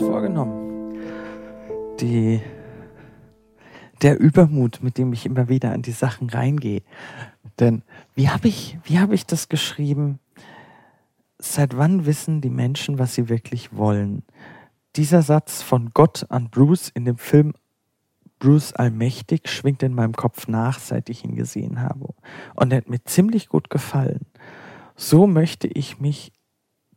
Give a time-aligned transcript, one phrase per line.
[0.00, 0.98] was vorgenommen.
[2.00, 2.40] Die,
[4.02, 6.82] der Übermut, mit dem ich immer wieder an die Sachen reingehe.
[7.58, 7.82] Denn
[8.14, 10.18] wie habe ich, wie habe ich das geschrieben?
[11.38, 14.22] Seit wann wissen die Menschen, was sie wirklich wollen?
[14.96, 17.52] Dieser Satz von Gott an Bruce in dem Film
[18.38, 22.14] Bruce Allmächtig schwingt in meinem Kopf nach, seit ich ihn gesehen habe.
[22.54, 24.26] Und er hat mir ziemlich gut gefallen.
[24.94, 26.32] So möchte ich mich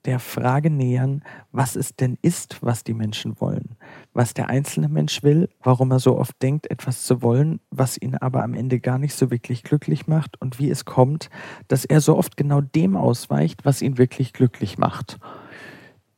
[0.05, 3.75] der Frage nähern, was es denn ist, was die Menschen wollen,
[4.13, 8.15] was der einzelne Mensch will, warum er so oft denkt, etwas zu wollen, was ihn
[8.15, 11.29] aber am Ende gar nicht so wirklich glücklich macht und wie es kommt,
[11.67, 15.19] dass er so oft genau dem ausweicht, was ihn wirklich glücklich macht.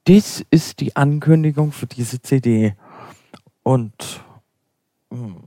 [0.07, 2.75] Dies ist die Ankündigung für diese CD.
[3.63, 4.23] Und
[5.11, 5.44] hm,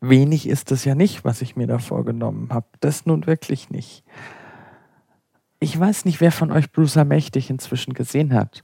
[0.00, 2.66] wenig ist es ja nicht, was ich mir da vorgenommen habe.
[2.80, 4.04] Das nun wirklich nicht
[5.60, 8.62] ich weiß nicht, wer von euch Bruce Mächtig inzwischen gesehen hat.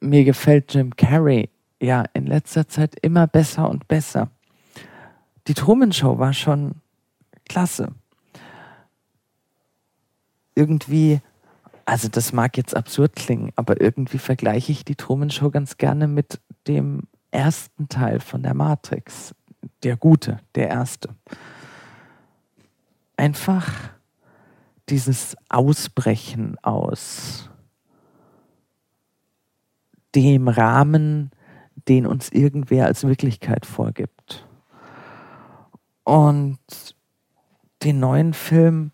[0.00, 4.30] Mir gefällt Jim Carrey ja in letzter Zeit immer besser und besser.
[5.46, 6.76] Die Truman Show war schon
[7.48, 7.88] klasse.
[10.54, 11.20] Irgendwie,
[11.84, 16.06] also das mag jetzt absurd klingen, aber irgendwie vergleiche ich die Truman Show ganz gerne
[16.08, 19.34] mit dem ersten Teil von der Matrix.
[19.82, 21.10] Der gute, der erste.
[23.16, 23.92] Einfach
[24.88, 27.50] dieses Ausbrechen aus
[30.14, 31.30] dem Rahmen,
[31.88, 34.46] den uns irgendwer als Wirklichkeit vorgibt.
[36.04, 36.58] Und
[37.82, 38.92] den neuen Film,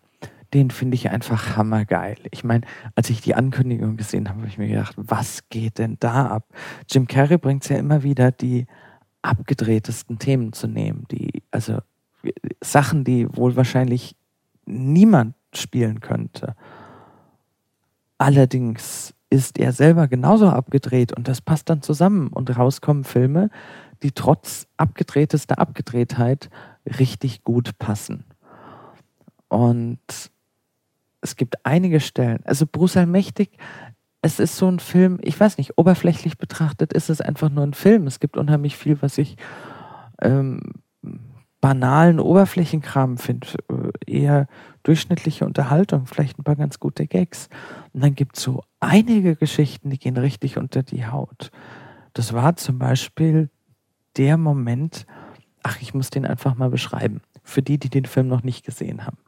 [0.55, 2.17] den finde ich einfach hammergeil.
[2.31, 5.97] Ich meine, als ich die Ankündigung gesehen habe, habe ich mir gedacht, was geht denn
[6.01, 6.49] da ab?
[6.89, 8.67] Jim Carrey bringt es ja immer wieder, die
[9.23, 11.79] abgedrehtesten Themen zu nehmen, die, also
[12.63, 14.17] Sachen, die wohl wahrscheinlich
[14.65, 16.55] niemand spielen könnte.
[18.19, 23.51] Allerdings ist er selber genauso abgedreht und das passt dann zusammen und rauskommen Filme,
[24.03, 26.51] die trotz abgedrehtester Abgedrehtheit
[26.99, 28.25] richtig gut passen.
[29.49, 29.99] Und
[31.21, 33.59] es gibt einige Stellen, also Bruce Allmächtig,
[34.21, 37.75] es ist so ein Film, ich weiß nicht, oberflächlich betrachtet ist es einfach nur ein
[37.75, 38.07] Film.
[38.07, 39.37] Es gibt unheimlich viel, was ich
[40.21, 40.61] ähm,
[41.61, 44.47] banalen Oberflächenkram finde, äh, eher
[44.83, 47.49] durchschnittliche Unterhaltung, vielleicht ein paar ganz gute Gags.
[47.93, 51.51] Und dann gibt es so einige Geschichten, die gehen richtig unter die Haut.
[52.15, 53.51] Das war zum Beispiel
[54.17, 55.07] der Moment,
[55.63, 59.05] ach, ich muss den einfach mal beschreiben, für die, die den Film noch nicht gesehen
[59.05, 59.19] haben.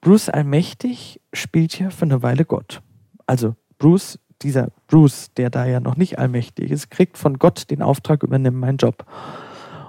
[0.00, 2.82] Bruce Allmächtig spielt ja für eine Weile Gott.
[3.26, 7.82] Also Bruce, dieser Bruce, der da ja noch nicht allmächtig ist, kriegt von Gott den
[7.82, 9.06] Auftrag, übernimm meinen Job.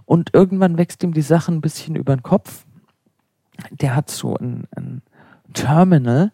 [0.06, 2.66] Und irgendwann wächst ihm die Sache ein bisschen über den Kopf.
[3.72, 5.02] Der hat so ein, ein
[5.54, 6.32] Terminal,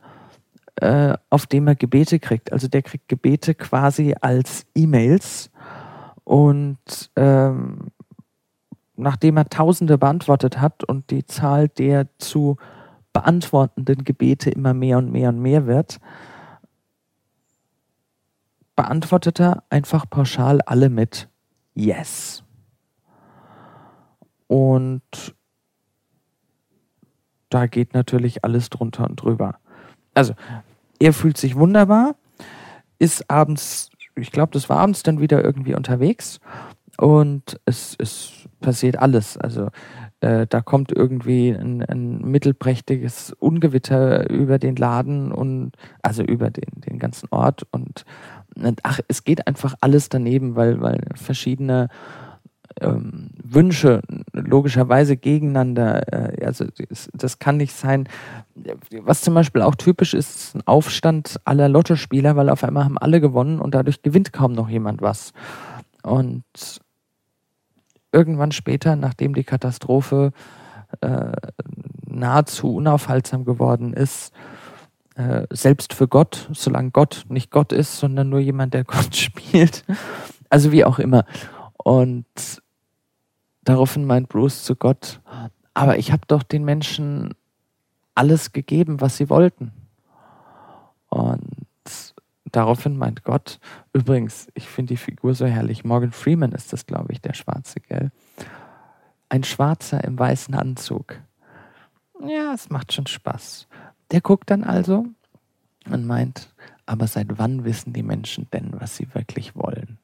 [0.76, 2.52] äh, auf dem er Gebete kriegt.
[2.54, 5.52] Also der kriegt Gebete quasi als E-Mails.
[6.24, 7.92] Und ähm,
[8.96, 12.58] nachdem er Tausende beantwortet hat und die Zahl der zu
[13.14, 16.00] beantwortenden Gebete immer mehr und mehr und mehr wird,
[18.76, 21.28] beantwortet er einfach pauschal alle mit
[21.74, 22.44] Yes.
[24.50, 25.04] Und
[27.50, 29.60] da geht natürlich alles drunter und drüber.
[30.16, 30.34] Also,
[31.00, 32.16] er fühlt sich wunderbar,
[32.98, 36.40] ist abends, ich glaube, das war abends dann wieder irgendwie unterwegs
[36.98, 39.38] und es, es passiert alles.
[39.38, 39.70] Also,
[40.22, 46.82] äh, da kommt irgendwie ein, ein, mittelprächtiges Ungewitter über den Laden und also über den,
[46.82, 48.04] den ganzen Ort und
[48.82, 51.90] ach, es geht einfach alles daneben, weil, weil verschiedene
[52.82, 54.02] ähm, Wünsche
[54.34, 56.66] logischerweise gegeneinander, äh, also
[57.14, 58.08] das, kann nicht sein.
[59.02, 62.98] Was zum Beispiel auch typisch ist, ist ein Aufstand aller Lottospieler, weil auf einmal haben
[62.98, 65.34] alle gewonnen und dadurch gewinnt kaum noch jemand was.
[66.04, 66.44] Und
[68.12, 70.32] irgendwann später, nachdem die Katastrophe
[71.02, 71.32] äh,
[72.08, 74.34] nahezu unaufhaltsam geworden ist,
[75.16, 79.84] äh, selbst für Gott, solange Gott nicht Gott ist, sondern nur jemand, der Gott spielt,
[80.50, 81.26] also wie auch immer.
[81.90, 82.62] Und
[83.64, 85.22] daraufhin meint Bruce zu Gott,
[85.74, 87.34] aber ich habe doch den Menschen
[88.14, 89.72] alles gegeben, was sie wollten.
[91.08, 92.14] Und
[92.46, 93.60] daraufhin meint Gott,
[93.92, 97.80] übrigens, ich finde die Figur so herrlich, Morgan Freeman ist das, glaube ich, der Schwarze,
[97.80, 98.12] gell?
[99.30, 101.20] Ein Schwarzer im weißen Anzug.
[102.22, 103.68] Ja, es macht schon Spaß.
[104.12, 105.08] Der guckt dann also
[105.90, 106.54] und meint,
[106.86, 109.99] aber seit wann wissen die Menschen denn, was sie wirklich wollen?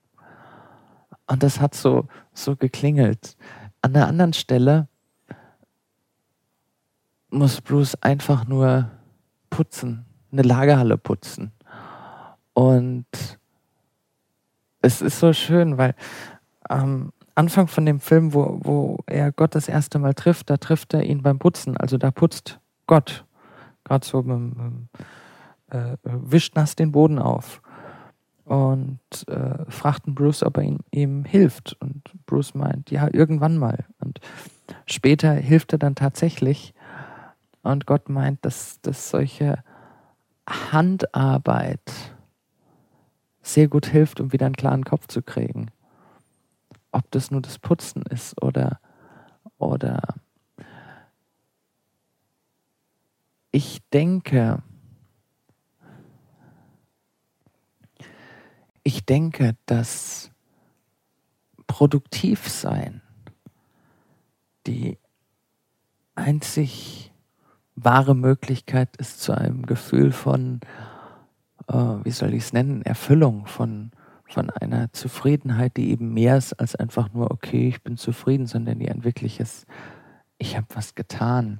[1.28, 3.36] Und das hat so, so geklingelt.
[3.82, 4.88] An der anderen Stelle
[7.30, 8.90] muss Bruce einfach nur
[9.50, 11.52] putzen, eine Lagerhalle putzen.
[12.54, 13.06] Und
[14.82, 15.96] es ist so schön, weil
[16.64, 20.94] am Anfang von dem Film, wo, wo er Gott das erste Mal trifft, da trifft
[20.94, 21.76] er ihn beim Putzen.
[21.76, 23.26] Also da putzt Gott.
[23.84, 24.74] Gerade so mit, mit,
[25.70, 27.62] äh, wischt nass den Boden auf
[28.46, 31.76] und äh, fragten Bruce, ob er ihm, ihm hilft.
[31.80, 33.86] Und Bruce meint, ja, irgendwann mal.
[34.00, 34.20] Und
[34.86, 36.74] später hilft er dann tatsächlich.
[37.64, 39.64] Und Gott meint, dass, dass solche
[40.48, 41.92] Handarbeit
[43.42, 45.72] sehr gut hilft, um wieder einen klaren Kopf zu kriegen.
[46.92, 48.80] Ob das nur das Putzen ist oder,
[49.58, 50.16] oder
[53.52, 54.62] ich denke,
[58.86, 60.32] ich denke, dass
[61.68, 63.02] produktiv sein
[64.68, 64.98] die
[66.14, 67.12] einzig
[67.76, 70.62] wahre Möglichkeit ist zu einem Gefühl von,
[71.68, 73.92] äh, wie soll ich es nennen, Erfüllung, von,
[74.28, 78.80] von einer Zufriedenheit, die eben mehr ist als einfach nur, okay, ich bin zufrieden, sondern
[78.80, 79.66] die ein wirkliches,
[80.38, 81.60] ich habe was getan.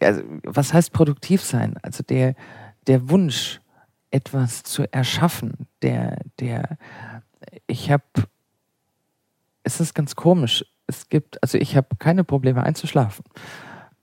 [0.00, 1.76] Also, was heißt produktiv sein?
[1.82, 2.34] Also der,
[2.86, 3.59] der Wunsch,
[4.10, 6.78] etwas zu erschaffen, der, der,
[7.66, 8.04] ich habe,
[9.62, 13.24] es ist ganz komisch, es gibt, also ich habe keine Probleme einzuschlafen.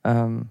[0.04, 0.50] Ähm,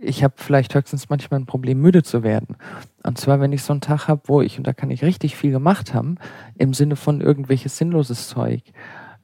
[0.00, 2.56] ich habe vielleicht höchstens manchmal ein Problem, müde zu werden.
[3.02, 5.36] Und zwar, wenn ich so einen Tag habe, wo ich, und da kann ich richtig
[5.36, 6.16] viel gemacht haben,
[6.56, 8.62] im Sinne von irgendwelches sinnloses Zeug,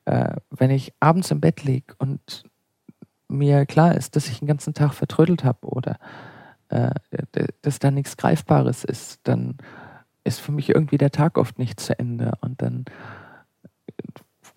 [0.07, 2.45] äh, wenn ich abends im Bett liege und
[3.29, 5.99] mir klar ist, dass ich den ganzen Tag vertrödelt habe oder
[6.73, 6.91] äh,
[7.61, 9.59] dass da nichts Greifbares ist, dann
[10.25, 12.33] ist für mich irgendwie der Tag oft nicht zu Ende.
[12.41, 12.87] Und dann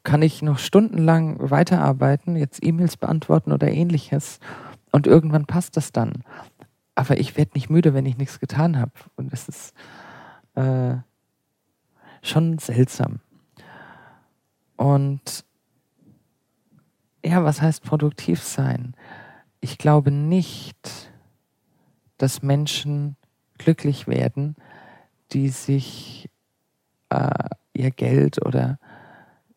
[0.04, 4.40] kann ich noch stundenlang weiterarbeiten, jetzt E-Mails beantworten oder ähnliches.
[4.92, 6.24] Und irgendwann passt das dann.
[6.94, 8.94] Aber ich werde nicht müde, wenn ich nichts getan habe.
[9.18, 9.74] Und es ist
[10.54, 10.96] äh,
[12.22, 13.20] schon seltsam.
[14.78, 15.44] Und
[17.26, 18.96] ja, was heißt produktiv sein?
[19.60, 21.12] Ich glaube nicht,
[22.18, 23.16] dass Menschen
[23.58, 24.56] glücklich werden,
[25.32, 26.30] die sich
[27.10, 28.80] äh, ihr Geld oder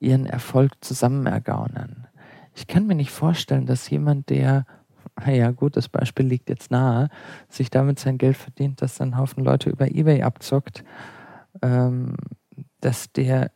[0.00, 2.06] ihren Erfolg zusammen ergaunern.
[2.54, 4.66] Ich kann mir nicht vorstellen, dass jemand, der,
[5.24, 7.08] naja gut, das Beispiel liegt jetzt nahe,
[7.48, 10.84] sich damit sein Geld verdient, dass dann ein Haufen Leute über Ebay abzockt,
[11.62, 12.14] ähm,
[12.80, 13.50] dass der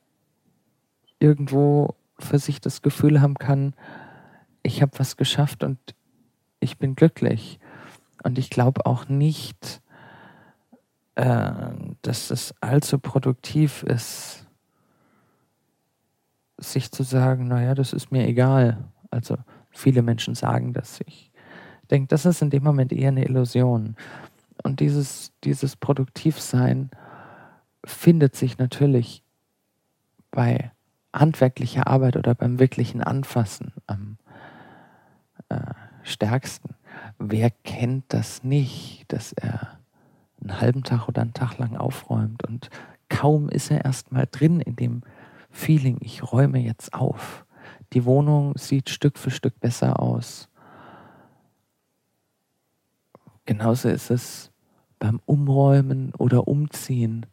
[1.19, 3.75] irgendwo für sich das Gefühl haben kann,
[4.63, 5.79] ich habe was geschafft und
[6.61, 7.59] ich bin glücklich.
[8.23, 9.83] Und ich glaube auch nicht,
[11.15, 11.53] äh,
[12.03, 14.47] dass es allzu produktiv ist,
[16.59, 18.85] sich zu sagen, naja, das ist mir egal.
[19.11, 19.37] Also
[19.71, 21.01] viele Menschen sagen das.
[21.07, 21.33] Ich
[21.91, 23.97] denke, das ist in dem Moment eher eine Illusion.
[24.63, 26.91] Und dieses, dieses Produktivsein
[27.85, 29.25] findet sich natürlich
[30.31, 30.71] bei
[31.13, 34.17] handwerklicher Arbeit oder beim wirklichen Anfassen am
[35.49, 35.75] äh,
[36.05, 36.75] stärksten.
[37.19, 39.79] Wer kennt das nicht, dass er
[40.41, 42.71] einen halben Tag oder einen Tag lang aufräumt und
[43.09, 45.03] kaum ist er erstmal drin in dem
[45.51, 47.45] Feeling, ich räume jetzt auf.
[47.93, 50.49] Die Wohnung sieht Stück für Stück besser aus.
[53.45, 54.51] Genauso ist es
[54.99, 57.27] beim Umräumen oder Umziehen.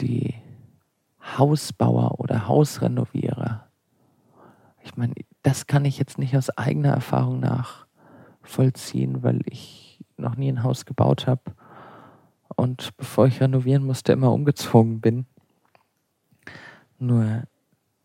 [0.00, 0.34] Die
[1.36, 3.66] Hausbauer oder Hausrenovierer.
[4.82, 7.40] Ich meine, das kann ich jetzt nicht aus eigener Erfahrung
[8.44, 11.42] nachvollziehen, weil ich noch nie ein Haus gebaut habe
[12.56, 15.26] und bevor ich renovieren musste, immer umgezogen bin.
[16.98, 17.44] Nur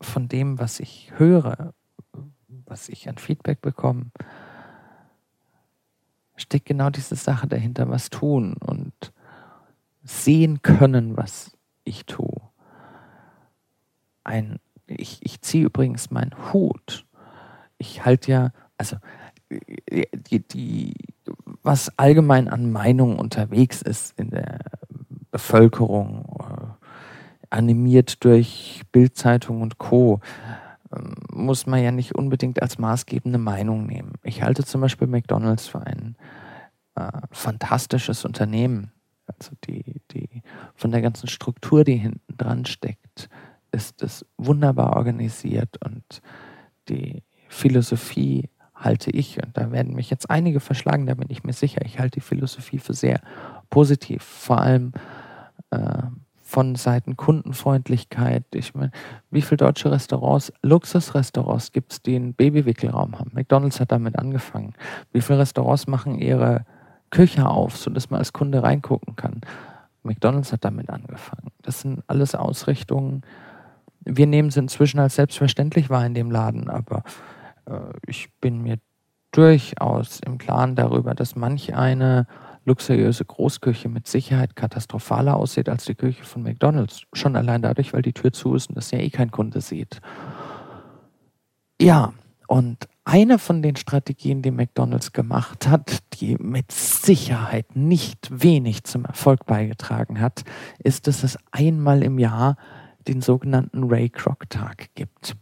[0.00, 1.72] von dem, was ich höre,
[2.66, 4.06] was ich an Feedback bekomme,
[6.36, 9.12] steckt genau diese Sache dahinter, was tun und
[10.02, 12.40] sehen können, was ich tue.
[14.24, 17.06] Ein, ich, ich ziehe übrigens meinen Hut.
[17.78, 18.96] Ich halte ja, also
[19.50, 20.94] die, die,
[21.62, 24.60] was allgemein an Meinungen unterwegs ist in der
[25.30, 26.24] Bevölkerung,
[27.50, 30.20] animiert durch Bildzeitung und Co.,
[30.92, 34.14] ähm, muss man ja nicht unbedingt als maßgebende Meinung nehmen.
[34.22, 36.16] Ich halte zum Beispiel McDonald's für ein
[36.96, 38.92] äh, fantastisches Unternehmen.
[39.26, 40.42] Also die, die
[40.74, 43.28] von der ganzen Struktur, die hinten dran steckt,
[43.70, 46.02] ist es wunderbar organisiert und
[46.88, 51.52] die Philosophie halte ich, und da werden mich jetzt einige verschlagen, da bin ich mir
[51.52, 53.20] sicher, ich halte die Philosophie für sehr
[53.68, 54.22] positiv.
[54.22, 54.92] Vor allem
[55.70, 56.02] äh,
[56.50, 58.42] von Seiten Kundenfreundlichkeit.
[58.54, 58.90] Ich meine,
[59.30, 63.30] wie viele deutsche Restaurants, Luxusrestaurants gibt es, die einen Babywickelraum haben?
[63.34, 64.74] McDonalds hat damit angefangen.
[65.12, 66.64] Wie viele Restaurants machen ihre
[67.10, 69.42] Küche auf, sodass man als Kunde reingucken kann?
[70.02, 71.52] McDonald's hat damit angefangen.
[71.62, 73.22] Das sind alles Ausrichtungen.
[74.00, 77.04] Wir nehmen sie inzwischen als selbstverständlich wahr in dem Laden, aber
[78.06, 78.78] ich bin mir
[79.32, 82.26] durchaus im Klaren darüber, dass manch eine
[82.64, 87.02] luxuriöse Großküche mit Sicherheit katastrophaler aussieht als die Küche von McDonald's.
[87.12, 90.00] Schon allein dadurch, weil die Tür zu ist und das ja eh kein Kunde sieht.
[91.80, 92.12] Ja,
[92.46, 99.04] und eine von den Strategien, die McDonald's gemacht hat, die mit Sicherheit nicht wenig zum
[99.04, 100.44] Erfolg beigetragen hat,
[100.78, 102.56] ist, dass es einmal im Jahr
[103.08, 105.36] den sogenannten Ray Kroc Tag gibt.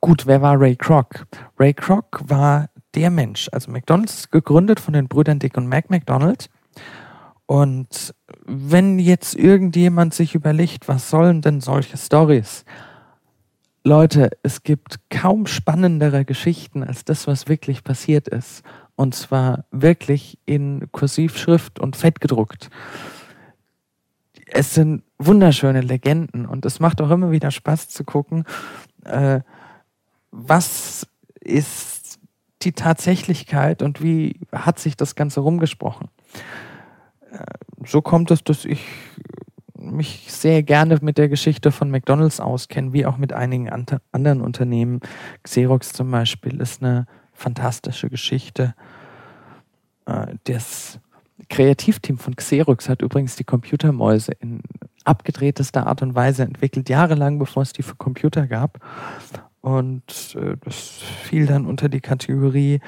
[0.00, 1.26] Gut, wer war Ray Kroc?
[1.58, 5.90] Ray Kroc war der Mensch, also McDonald's ist gegründet von den Brüdern Dick und Mac
[5.90, 6.48] McDonald.
[7.46, 8.14] Und
[8.44, 12.64] wenn jetzt irgendjemand sich überlegt, was sollen denn solche Stories?
[13.84, 18.62] Leute, es gibt kaum spannendere Geschichten als das, was wirklich passiert ist.
[18.96, 22.68] Und zwar wirklich in Kursivschrift und fett gedruckt.
[24.46, 28.44] Es sind wunderschöne Legenden und es macht auch immer wieder Spaß zu gucken,
[29.04, 29.40] äh,
[30.30, 31.06] was
[31.40, 32.18] ist
[32.62, 36.08] die Tatsächlichkeit und wie hat sich das Ganze rumgesprochen.
[37.30, 37.44] Äh,
[37.84, 38.84] so kommt es, dass ich
[39.74, 45.00] mich sehr gerne mit der Geschichte von McDonald's auskenne, wie auch mit einigen anderen Unternehmen.
[45.44, 48.74] Xerox zum Beispiel ist eine fantastische Geschichte.
[50.06, 50.98] Äh, das
[51.48, 54.62] Kreativteam von Xerox hat übrigens die Computermäuse in
[55.04, 58.80] abgedrehtester Art und Weise entwickelt, jahrelang bevor es die für Computer gab.
[59.76, 62.80] Und äh, das fiel dann unter die Kategorie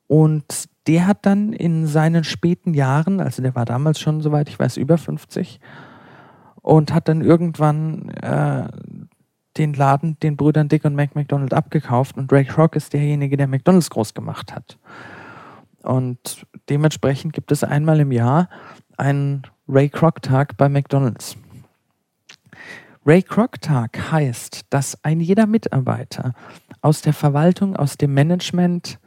[0.08, 4.60] Und der hat dann in seinen späten Jahren, also der war damals schon, soweit ich
[4.60, 5.62] weiß, über 50,
[6.62, 8.68] und hat dann irgendwann äh,
[9.58, 13.48] den Laden den Brüdern Dick und Mac McDonald abgekauft und Ray Kroc ist derjenige, der
[13.48, 14.78] McDonalds groß gemacht hat.
[15.84, 18.50] Und dementsprechend gibt es einmal im Jahr
[18.98, 21.38] einen Ray Kroc Tag bei McDonalds.
[23.06, 26.34] Ray Kroc Tag heißt, dass ein jeder Mitarbeiter
[26.82, 29.00] aus der Verwaltung, aus dem Management,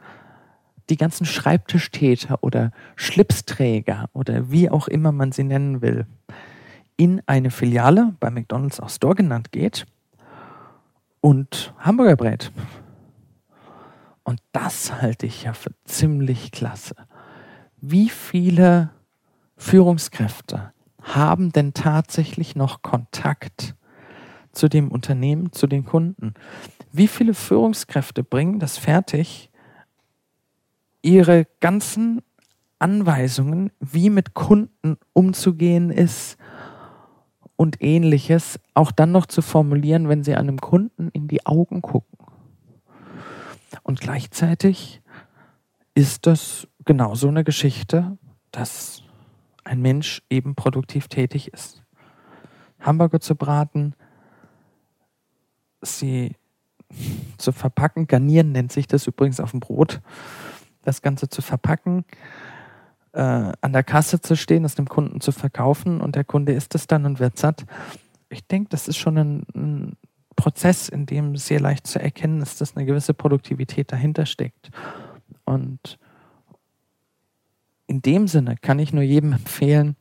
[0.89, 6.07] die ganzen Schreibtischtäter oder Schlipsträger oder wie auch immer man sie nennen will,
[6.97, 9.85] in eine Filiale bei McDonald's auch Store genannt geht
[11.21, 12.51] und Hamburger brät.
[14.23, 16.95] Und das halte ich ja für ziemlich klasse.
[17.79, 18.91] Wie viele
[19.57, 23.75] Führungskräfte haben denn tatsächlich noch Kontakt
[24.51, 26.33] zu dem Unternehmen, zu den Kunden?
[26.91, 29.49] Wie viele Führungskräfte bringen das fertig,
[31.01, 32.21] ihre ganzen
[32.79, 36.37] Anweisungen, wie mit Kunden umzugehen ist,
[37.61, 42.17] und ähnliches auch dann noch zu formulieren, wenn sie einem Kunden in die Augen gucken.
[43.83, 45.03] Und gleichzeitig
[45.93, 48.17] ist das genauso eine Geschichte,
[48.49, 49.03] dass
[49.63, 51.83] ein Mensch eben produktiv tätig ist.
[52.79, 53.93] Hamburger zu braten,
[55.83, 56.35] sie
[57.37, 60.01] zu verpacken, garnieren nennt sich das übrigens auf dem Brot,
[60.81, 62.05] das Ganze zu verpacken,
[63.13, 66.75] äh, an der Kasse zu stehen, es dem Kunden zu verkaufen und der Kunde isst
[66.75, 67.65] es dann und wird satt.
[68.29, 69.97] Ich denke, das ist schon ein, ein
[70.35, 74.71] Prozess, in dem sehr leicht zu erkennen ist, dass eine gewisse Produktivität dahinter steckt.
[75.45, 75.99] Und
[77.87, 79.95] in dem Sinne kann ich nur jedem empfehlen,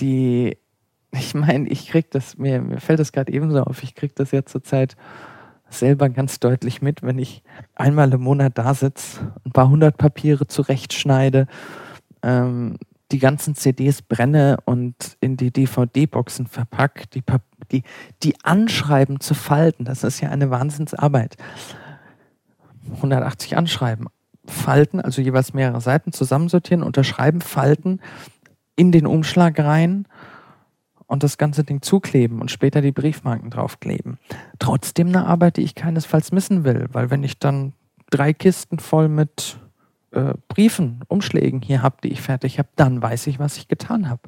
[0.00, 0.58] die,
[1.12, 4.32] ich meine, ich krieg das, mir, mir fällt das gerade ebenso auf, ich krieg das
[4.32, 4.96] ja zurzeit
[5.68, 7.42] selber ganz deutlich mit, wenn ich
[7.74, 11.46] einmal im Monat da sitze, ein paar hundert Papiere zurechtschneide,
[12.22, 12.76] ähm,
[13.12, 17.22] die ganzen CDs brenne und in die DVD-Boxen verpacke, die,
[17.70, 17.82] die,
[18.22, 21.36] die Anschreiben zu falten, das ist ja eine Wahnsinnsarbeit.
[22.94, 24.06] 180 Anschreiben,
[24.46, 28.00] falten, also jeweils mehrere Seiten zusammensortieren, unterschreiben, falten,
[28.76, 30.06] in den Umschlag rein
[31.06, 34.18] und das ganze Ding zukleben und später die Briefmarken draufkleben.
[34.58, 37.72] Trotzdem eine Arbeit, die ich keinesfalls missen will, weil wenn ich dann
[38.10, 39.58] drei Kisten voll mit
[40.10, 44.08] äh, Briefen, Umschlägen hier habe, die ich fertig habe, dann weiß ich, was ich getan
[44.08, 44.22] habe.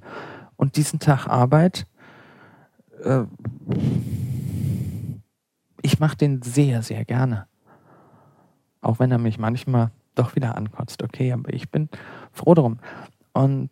[0.56, 1.86] Und diesen Tag Arbeit,
[3.02, 3.24] äh,
[5.82, 7.46] ich mache den sehr, sehr gerne.
[8.80, 11.02] Auch wenn er mich manchmal doch wieder ankotzt.
[11.02, 11.88] Okay, aber ich bin
[12.32, 12.78] froh drum.
[13.32, 13.70] Und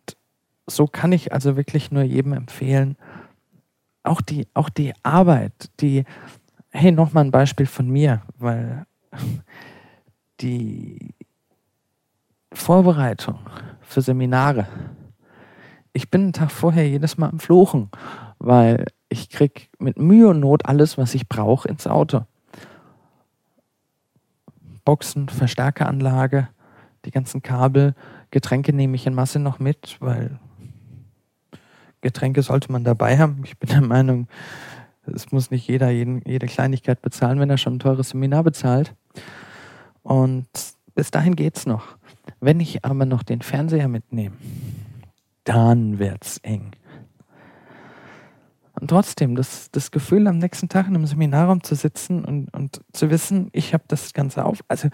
[0.67, 2.97] so kann ich also wirklich nur jedem empfehlen,
[4.03, 6.03] auch die, auch die Arbeit, die,
[6.69, 8.85] hey, nochmal ein Beispiel von mir, weil
[10.41, 11.13] die
[12.51, 13.39] Vorbereitung
[13.81, 14.67] für Seminare,
[15.93, 17.89] ich bin einen Tag vorher jedes Mal am Fluchen,
[18.37, 22.25] weil ich krieg mit Mühe und Not alles, was ich brauche, ins Auto.
[24.85, 26.49] Boxen, Verstärkeranlage,
[27.05, 27.95] die ganzen Kabel,
[28.31, 30.39] Getränke nehme ich in Masse noch mit, weil
[32.01, 33.41] Getränke sollte man dabei haben.
[33.43, 34.27] Ich bin der Meinung,
[35.05, 38.93] es muss nicht jeder jeden, jede Kleinigkeit bezahlen, wenn er schon ein teures Seminar bezahlt.
[40.03, 40.47] Und
[40.95, 41.97] bis dahin geht's noch.
[42.39, 44.35] Wenn ich aber noch den Fernseher mitnehme,
[45.43, 46.71] dann wird's eng.
[48.79, 52.81] Und trotzdem, das, das Gefühl, am nächsten Tag in einem Seminarraum zu sitzen und, und
[52.93, 54.63] zu wissen, ich habe das Ganze auf.
[54.67, 54.89] Also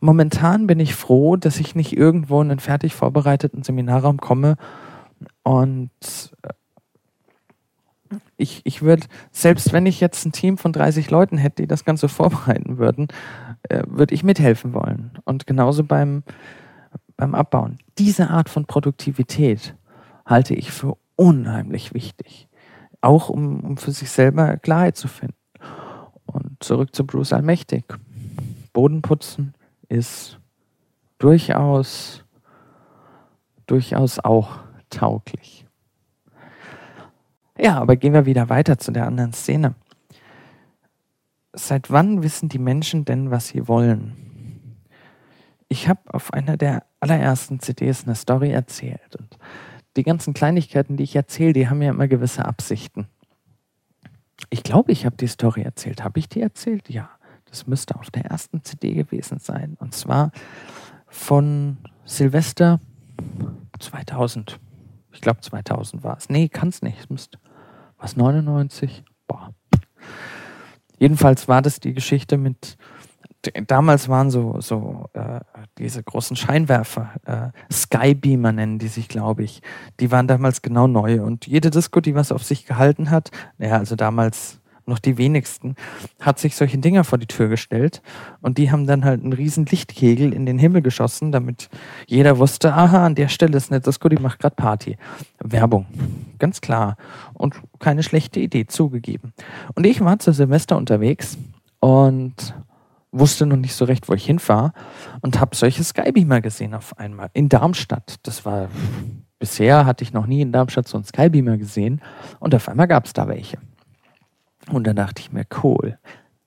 [0.00, 4.56] momentan bin ich froh, dass ich nicht irgendwo in einen fertig vorbereiteten Seminarraum komme
[5.42, 5.90] und
[6.42, 6.52] äh,
[8.36, 11.84] ich, ich würde, selbst wenn ich jetzt ein Team von 30 Leuten hätte, die das
[11.84, 13.08] Ganze vorbereiten würden,
[13.68, 15.12] äh, würde ich mithelfen wollen.
[15.24, 16.22] Und genauso beim,
[17.16, 17.78] beim Abbauen.
[17.98, 19.74] Diese Art von Produktivität
[20.26, 22.48] halte ich für unheimlich wichtig.
[23.00, 25.34] Auch um, um für sich selber Klarheit zu finden.
[26.26, 27.84] Und zurück zu Bruce Allmächtig.
[28.72, 29.54] Bodenputzen
[29.88, 30.38] ist
[31.18, 32.24] durchaus,
[33.66, 34.60] durchaus auch
[34.92, 35.66] tauglich.
[37.58, 39.74] Ja, aber gehen wir wieder weiter zu der anderen Szene.
[41.52, 44.16] Seit wann wissen die Menschen denn, was sie wollen?
[45.68, 49.38] Ich habe auf einer der allerersten CDs eine Story erzählt und
[49.96, 53.06] die ganzen Kleinigkeiten, die ich erzähle, die haben ja immer gewisse Absichten.
[54.50, 56.02] Ich glaube, ich habe die Story erzählt.
[56.02, 56.88] Habe ich die erzählt?
[56.88, 57.10] Ja,
[57.46, 59.76] das müsste auf der ersten CD gewesen sein.
[59.78, 60.32] Und zwar
[61.06, 62.80] von Silvester
[63.78, 64.58] 2000.
[65.12, 66.28] Ich glaube 2000 war es.
[66.28, 67.10] Nee, kann es nicht.
[67.10, 67.38] Müsste,
[67.98, 69.04] was, 99?
[69.26, 69.54] Boah.
[70.98, 72.76] Jedenfalls war das die Geschichte mit,
[73.66, 75.40] damals waren so, so äh,
[75.78, 79.62] diese großen Scheinwerfer, äh, Skybeamer nennen die sich, glaube ich,
[80.00, 81.22] die waren damals genau neu.
[81.22, 85.76] Und jede Disco, die was auf sich gehalten hat, naja, also damals noch die wenigsten,
[86.20, 88.02] hat sich solche Dinger vor die Tür gestellt
[88.40, 91.68] und die haben dann halt einen riesen Lichtkegel in den Himmel geschossen, damit
[92.06, 94.96] jeder wusste, aha, an der Stelle ist eine Disco, die macht gerade Party.
[95.38, 95.86] Werbung,
[96.38, 96.96] ganz klar
[97.34, 99.32] und keine schlechte Idee, zugegeben.
[99.74, 101.38] Und ich war zu Silvester unterwegs
[101.80, 102.54] und
[103.12, 104.72] wusste noch nicht so recht, wo ich hinfahre
[105.20, 108.16] und habe solche Skybeamer gesehen auf einmal in Darmstadt.
[108.22, 108.68] Das war
[109.38, 112.00] bisher hatte ich noch nie in Darmstadt so einen Skybeamer gesehen
[112.38, 113.58] und auf einmal gab es da welche.
[114.70, 115.98] Und dann dachte ich mir, cool,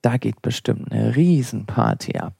[0.02, 2.36] da geht bestimmt eine Riesenparty ab.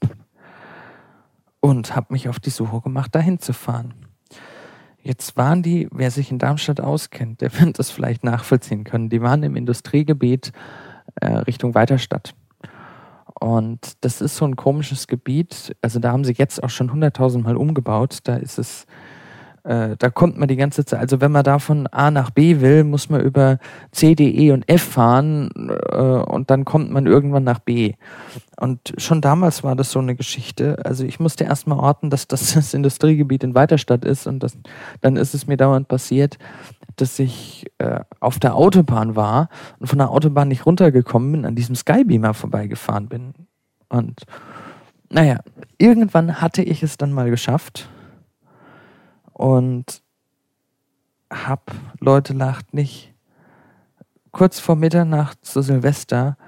[1.60, 3.94] Und habe mich auf die Suche gemacht, dahin zu fahren.
[5.02, 9.22] Jetzt waren die, wer sich in Darmstadt auskennt, der wird das vielleicht nachvollziehen können, die
[9.22, 10.52] waren im Industriegebiet
[11.20, 12.34] äh, Richtung Weiterstadt.
[13.38, 15.76] Und das ist so ein komisches Gebiet.
[15.82, 18.20] Also da haben sie jetzt auch schon hunderttausendmal umgebaut.
[18.24, 18.86] Da ist es
[19.66, 22.60] äh, da kommt man die ganze Zeit, also wenn man da von A nach B
[22.60, 23.58] will, muss man über
[23.90, 25.50] C, D, E und F fahren
[25.90, 27.94] äh, und dann kommt man irgendwann nach B.
[28.58, 30.78] Und schon damals war das so eine Geschichte.
[30.84, 34.56] Also ich musste erstmal orten, dass das das Industriegebiet in Weiterstadt ist und das,
[35.00, 36.38] dann ist es mir dauernd passiert,
[36.94, 39.48] dass ich äh, auf der Autobahn war
[39.80, 43.34] und von der Autobahn nicht runtergekommen bin, an diesem Skybeamer vorbeigefahren bin.
[43.88, 44.22] Und
[45.10, 45.40] naja,
[45.78, 47.88] irgendwann hatte ich es dann mal geschafft
[49.36, 50.02] und
[51.30, 53.12] hab, Leute lacht nicht,
[54.32, 56.38] kurz vor Mitternacht zu Silvester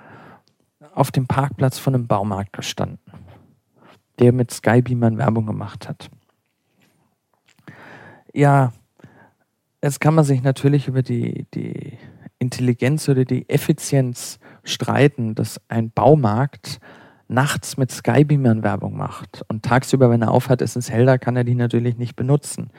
[0.94, 3.12] auf dem Parkplatz von einem Baumarkt gestanden,
[4.18, 6.08] der mit Skybeamern Werbung gemacht hat.
[8.32, 8.72] Ja,
[9.82, 11.98] jetzt kann man sich natürlich über die, die
[12.38, 16.80] Intelligenz oder die Effizienz streiten, dass ein Baumarkt
[17.28, 21.36] nachts mit Skybeamern Werbung macht und tagsüber, wenn er aufhat, ist es hell, da kann
[21.36, 22.70] er die natürlich nicht benutzen.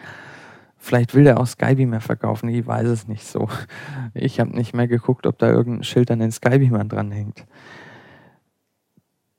[0.78, 3.48] Vielleicht will er auch Skybeamer verkaufen, ich weiß es nicht so.
[4.14, 7.46] Ich habe nicht mehr geguckt, ob da irgendein Schild an den Skybeamern dranhängt.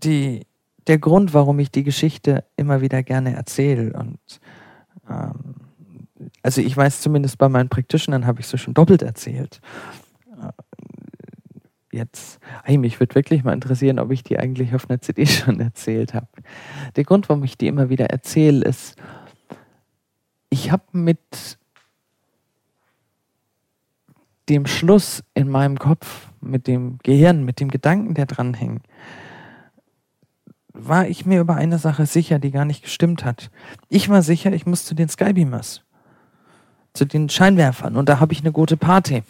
[0.04, 0.46] Die,
[0.86, 4.18] der Grund, warum ich die Geschichte immer wieder gerne erzähle und
[5.08, 5.56] ähm,
[6.42, 9.60] also ich weiß zumindest bei meinen Practitionern habe ich so schon doppelt erzählt
[11.92, 15.60] jetzt, hey, mich würde wirklich mal interessieren, ob ich die eigentlich auf einer CD schon
[15.60, 16.28] erzählt habe.
[16.96, 18.96] der Grund, warum ich die immer wieder erzähle, ist,
[20.50, 21.58] ich habe mit
[24.48, 28.84] dem Schluss in meinem Kopf, mit dem Gehirn, mit dem Gedanken, der dranhängt,
[30.72, 33.50] war ich mir über eine Sache sicher, die gar nicht gestimmt hat.
[33.88, 35.82] Ich war sicher, ich muss zu den Skybeamers,
[36.94, 39.22] zu den Scheinwerfern und da habe ich eine gute Party.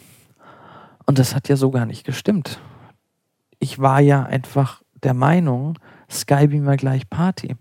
[1.05, 2.59] Und das hat ja so gar nicht gestimmt.
[3.59, 5.77] Ich war ja einfach der Meinung,
[6.09, 7.55] Skybeamer gleich Party.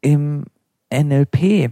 [0.00, 0.44] Im
[0.92, 1.70] NLP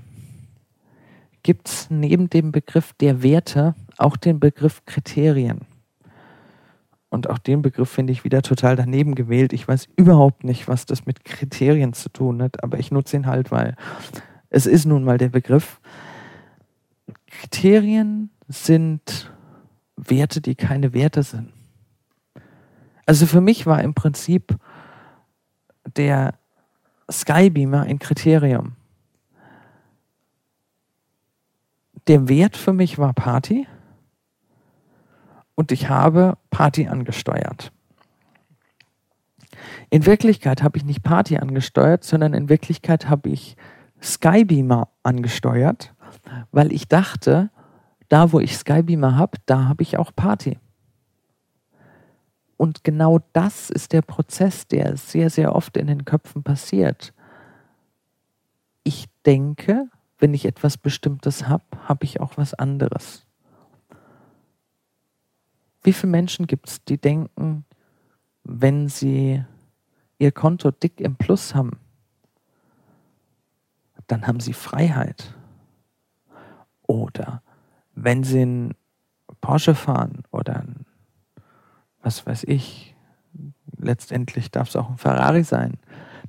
[1.42, 5.61] gibt es neben dem Begriff der Werte auch den Begriff Kriterien.
[7.09, 9.53] Und auch den Begriff finde ich wieder total daneben gewählt.
[9.53, 13.27] Ich weiß überhaupt nicht, was das mit Kriterien zu tun hat, aber ich nutze ihn
[13.27, 13.77] halt, weil
[14.51, 15.81] es ist nun mal der Begriff.
[17.27, 19.33] Kriterien sind
[19.96, 21.52] Werte, die keine Werte sind.
[23.06, 24.56] Also für mich war im Prinzip
[25.96, 26.35] der
[27.11, 28.74] Skybeamer ein Kriterium.
[32.09, 33.66] Der Wert für mich war Party
[35.54, 37.72] und ich habe Party angesteuert.
[39.90, 43.56] In Wirklichkeit habe ich nicht Party angesteuert, sondern in Wirklichkeit habe ich
[44.02, 45.94] Skybeamer angesteuert,
[46.52, 47.50] weil ich dachte,
[48.08, 50.58] da wo ich Skybeamer habe, da habe ich auch Party.
[52.56, 57.12] Und genau das ist der Prozess, der sehr, sehr oft in den Köpfen passiert.
[58.82, 63.26] Ich denke, wenn ich etwas Bestimmtes habe, habe ich auch was anderes.
[65.82, 67.64] Wie viele Menschen gibt es, die denken,
[68.42, 69.44] wenn sie
[70.18, 71.78] ihr Konto dick im Plus haben,
[74.06, 75.34] dann haben sie Freiheit.
[76.86, 77.42] Oder
[77.96, 78.74] wenn sie einen
[79.40, 80.87] Porsche fahren oder ein,
[82.02, 82.94] was weiß ich,
[83.76, 85.78] letztendlich darf es auch ein Ferrari sein,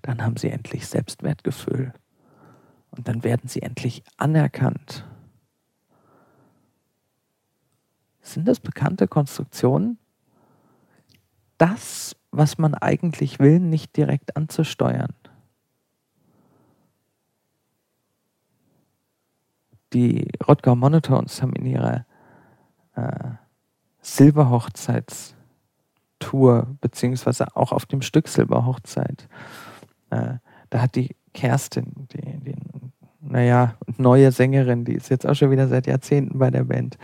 [0.02, 1.94] dann haben sie endlich Selbstwertgefühl.
[2.90, 5.06] Und dann werden sie endlich anerkannt.
[8.22, 10.00] Sind das bekannte Konstruktionen?
[11.58, 15.14] Das, was man eigentlich will, nicht direkt anzusteuern.
[19.94, 22.06] Die Rodgau Monotones haben in ihrer
[22.96, 23.30] äh,
[24.02, 29.30] Silberhochzeitstour, beziehungsweise auch auf dem Stück Silberhochzeit,
[30.10, 30.34] äh,
[30.70, 32.56] da hat die Kerstin, die, die,
[33.22, 36.98] naja, neue Sängerin, die ist jetzt auch schon wieder seit Jahrzehnten bei der Band,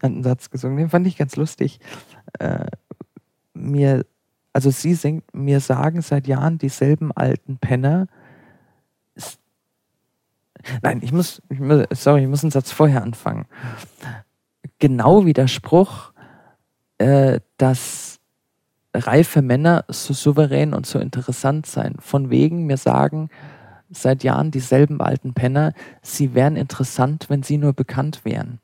[0.00, 1.80] einen Satz gesungen, den fand ich ganz lustig.
[2.38, 2.66] Äh,
[3.54, 4.04] mir,
[4.52, 8.08] also sie singt, mir sagen seit Jahren dieselben alten Penner.
[10.82, 13.46] Nein, ich muss, ich muss, sorry, ich muss einen Satz vorher anfangen.
[14.78, 16.12] Genau wie der Spruch,
[16.98, 18.20] äh, dass
[18.94, 21.96] reife Männer so souverän und so interessant seien.
[21.98, 23.30] Von wegen mir sagen
[23.90, 25.72] seit Jahren dieselben alten Penner,
[26.02, 28.60] sie wären interessant, wenn sie nur bekannt wären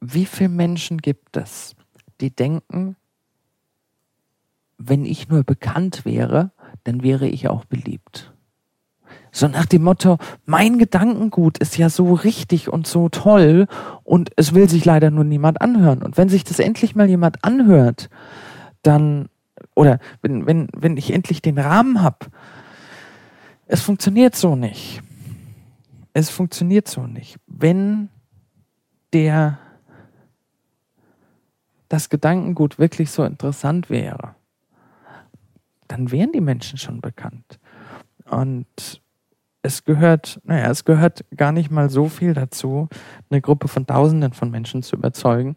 [0.00, 1.74] wie viele Menschen gibt es,
[2.20, 2.96] die denken,
[4.78, 6.52] wenn ich nur bekannt wäre,
[6.84, 8.32] dann wäre ich auch beliebt.
[9.36, 13.66] So nach dem Motto, mein Gedankengut ist ja so richtig und so toll
[14.02, 16.02] und es will sich leider nur niemand anhören.
[16.02, 18.08] Und wenn sich das endlich mal jemand anhört,
[18.80, 19.28] dann,
[19.74, 22.28] oder wenn, wenn, wenn ich endlich den Rahmen habe,
[23.66, 25.02] es funktioniert so nicht.
[26.14, 27.36] Es funktioniert so nicht.
[27.46, 28.08] Wenn
[29.12, 29.58] der
[31.90, 34.34] das Gedankengut wirklich so interessant wäre,
[35.88, 37.58] dann wären die Menschen schon bekannt.
[38.30, 39.02] Und
[39.66, 42.88] es gehört, naja, es gehört gar nicht mal so viel dazu,
[43.28, 45.56] eine Gruppe von Tausenden von Menschen zu überzeugen.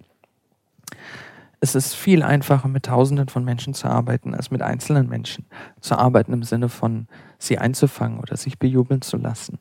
[1.62, 5.46] Es ist viel einfacher, mit Tausenden von Menschen zu arbeiten, als mit einzelnen Menschen
[5.80, 9.60] zu arbeiten im Sinne von sie einzufangen oder sich bejubeln zu lassen.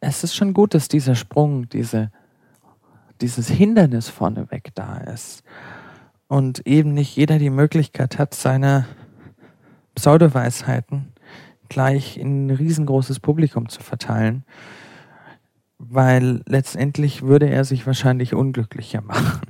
[0.00, 2.10] Es ist schon gut, dass dieser Sprung, diese,
[3.20, 5.44] dieses Hindernis vorneweg da ist
[6.28, 8.86] und eben nicht jeder die Möglichkeit hat, seine
[9.94, 11.11] Pseudoweisheiten
[11.72, 14.44] gleich in ein riesengroßes Publikum zu verteilen,
[15.78, 19.48] weil letztendlich würde er sich wahrscheinlich unglücklicher machen.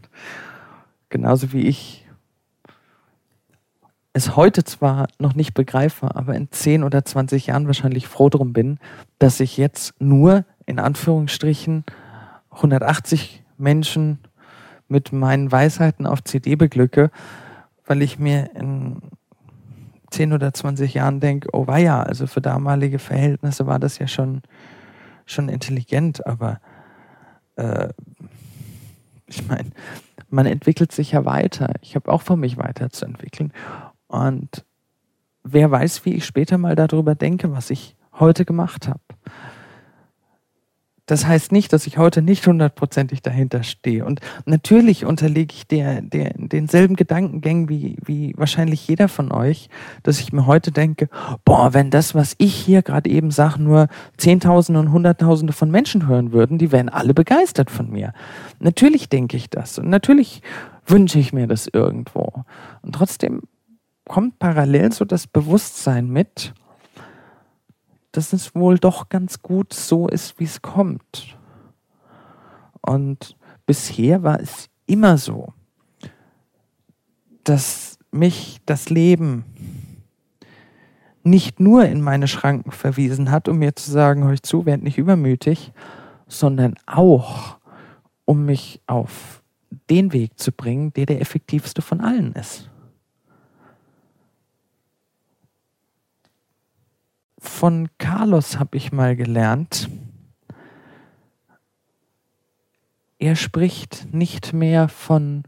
[1.08, 2.06] Genauso wie ich
[4.14, 8.52] es heute zwar noch nicht begreife, aber in 10 oder 20 Jahren wahrscheinlich froh drum
[8.52, 8.78] bin,
[9.18, 11.84] dass ich jetzt nur in Anführungsstrichen
[12.50, 14.18] 180 Menschen
[14.88, 17.10] mit meinen Weisheiten auf CD beglücke,
[17.86, 19.02] weil ich mir in
[20.12, 24.42] 10 oder 20 Jahren denke, oh weia, also für damalige Verhältnisse war das ja schon,
[25.26, 26.60] schon intelligent, aber
[27.56, 27.88] äh,
[29.26, 29.70] ich meine,
[30.28, 31.74] man entwickelt sich ja weiter.
[31.80, 33.52] Ich habe auch vor mich weiterzuentwickeln.
[34.06, 34.64] Und
[35.42, 39.00] wer weiß, wie ich später mal darüber denke, was ich heute gemacht habe.
[41.12, 44.06] Das heißt nicht, dass ich heute nicht hundertprozentig dahinter stehe.
[44.06, 49.68] Und natürlich unterliege ich der, der, denselben Gedankengängen wie, wie wahrscheinlich jeder von euch,
[50.04, 51.10] dass ich mir heute denke,
[51.44, 56.08] boah, wenn das, was ich hier gerade eben sage, nur Zehntausende und Hunderttausende von Menschen
[56.08, 58.14] hören würden, die wären alle begeistert von mir.
[58.58, 59.78] Natürlich denke ich das.
[59.78, 60.40] Und natürlich
[60.86, 62.46] wünsche ich mir das irgendwo.
[62.80, 63.42] Und trotzdem
[64.08, 66.54] kommt parallel so das Bewusstsein mit,
[68.12, 71.36] dass es wohl doch ganz gut so ist, wie es kommt.
[72.82, 75.52] Und bisher war es immer so,
[77.44, 79.44] dass mich das Leben
[81.24, 84.82] nicht nur in meine Schranken verwiesen hat, um mir zu sagen, hör ich zu, werd
[84.82, 85.72] nicht übermütig,
[86.26, 87.58] sondern auch,
[88.24, 89.42] um mich auf
[89.88, 92.68] den Weg zu bringen, der der effektivste von allen ist.
[97.42, 99.90] Von Carlos habe ich mal gelernt,
[103.18, 105.42] er spricht nicht mehr von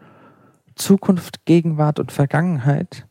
[0.74, 3.07] Zukunft, Gegenwart und Vergangenheit,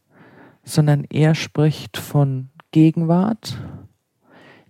[0.65, 3.57] sondern er spricht von Gegenwart,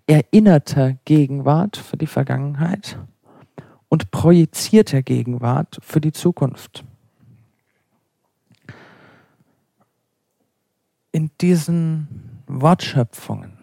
[0.06, 3.00] erinnerter Gegenwart für die Vergangenheit
[3.90, 6.84] und projizierter Gegenwart für die Zukunft.
[11.12, 13.63] In diesen Wortschöpfungen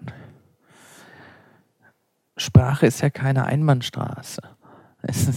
[2.41, 4.41] Sprache ist ja keine Einbahnstraße.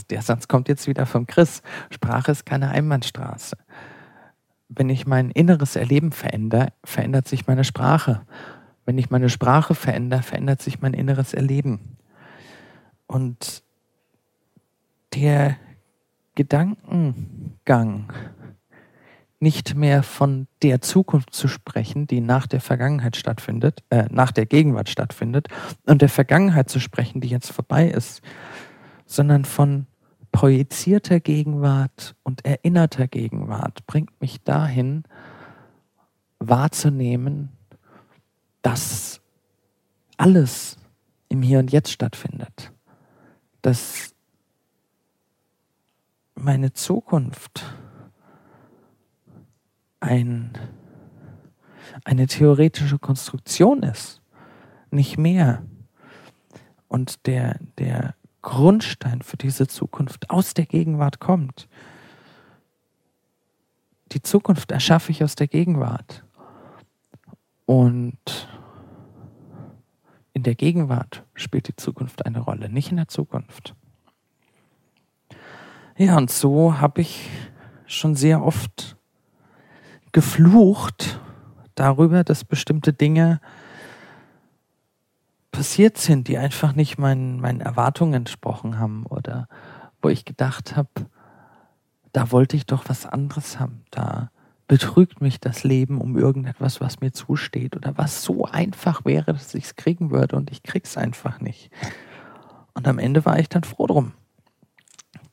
[0.10, 1.62] der Satz kommt jetzt wieder vom Chris.
[1.89, 3.58] Sprache ist keine Einbahnstraße.
[4.70, 8.22] Wenn ich mein inneres Erleben verändere, verändert sich meine Sprache.
[8.86, 11.98] Wenn ich meine Sprache verändere, verändert sich mein inneres Erleben.
[13.06, 13.63] Und
[15.13, 15.58] der
[16.36, 18.13] Gedankengang,
[19.43, 24.45] nicht mehr von der Zukunft zu sprechen, die nach der Vergangenheit stattfindet, äh, nach der
[24.45, 25.49] Gegenwart stattfindet,
[25.86, 28.21] und der Vergangenheit zu sprechen, die jetzt vorbei ist,
[29.06, 29.86] sondern von
[30.32, 35.03] projizierter Gegenwart und erinnerter Gegenwart bringt mich dahin,
[36.39, 37.49] wahrzunehmen,
[38.62, 39.21] dass
[40.15, 40.77] alles
[41.27, 42.71] im Hier und Jetzt stattfindet,
[43.62, 44.15] dass
[46.34, 47.65] meine Zukunft
[50.04, 50.52] ein,
[52.04, 54.22] eine theoretische Konstruktion ist,
[54.92, 55.63] nicht mehr.
[56.88, 61.68] Und der, der Grundstein für diese Zukunft aus der Gegenwart kommt.
[64.12, 66.24] Die Zukunft erschaffe ich aus der Gegenwart.
[67.66, 68.50] Und
[70.34, 73.74] in der Gegenwart spielt die Zukunft eine Rolle, nicht in der Zukunft.
[75.98, 77.30] Ja, und so habe ich
[77.86, 78.98] schon sehr oft
[80.13, 81.19] geflucht
[81.76, 83.41] darüber, dass bestimmte Dinge
[85.52, 89.47] passiert sind, die einfach nicht meinen, meinen Erwartungen entsprochen haben oder
[90.02, 90.89] wo ich gedacht habe,
[92.12, 93.84] da wollte ich doch was anderes haben.
[93.91, 94.32] Da
[94.67, 99.54] betrügt mich das Leben um irgendetwas, was mir zusteht oder was so einfach wäre, dass
[99.54, 101.69] ich es kriegen würde und ich krieg's einfach nicht.
[102.73, 104.13] Und am Ende war ich dann froh drum.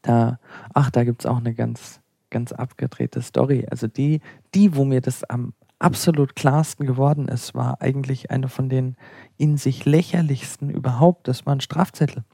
[0.02, 0.38] Da,
[0.74, 3.66] ach, da gibt's auch eine ganz ganz abgedrehte Story.
[3.70, 4.20] Also die,
[4.54, 8.96] die, wo mir das am absolut klarsten geworden ist, war eigentlich eine von den
[9.36, 11.26] in sich lächerlichsten überhaupt.
[11.26, 12.24] Das war ein Strafzettel.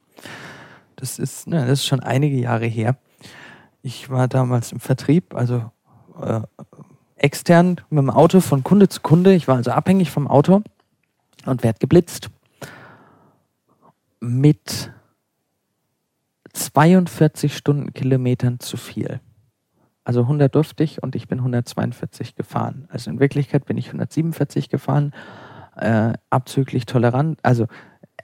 [0.97, 2.97] Das ist, ne, das ist schon einige Jahre her.
[3.83, 5.71] Ich war damals im Vertrieb, also
[6.21, 6.41] äh,
[7.17, 9.35] extern mit dem Auto von Kunde zu Kunde.
[9.35, 10.63] Ich war also abhängig vom Auto
[11.45, 12.31] und werde geblitzt.
[14.21, 14.93] Mit
[16.53, 19.21] 42 Stundenkilometern zu viel.
[20.07, 22.87] Also 100 durfte ich und ich bin 142 gefahren.
[22.91, 25.13] Also in Wirklichkeit bin ich 147 gefahren,
[25.75, 27.41] äh, abzüglich tolerant.
[27.43, 27.67] Also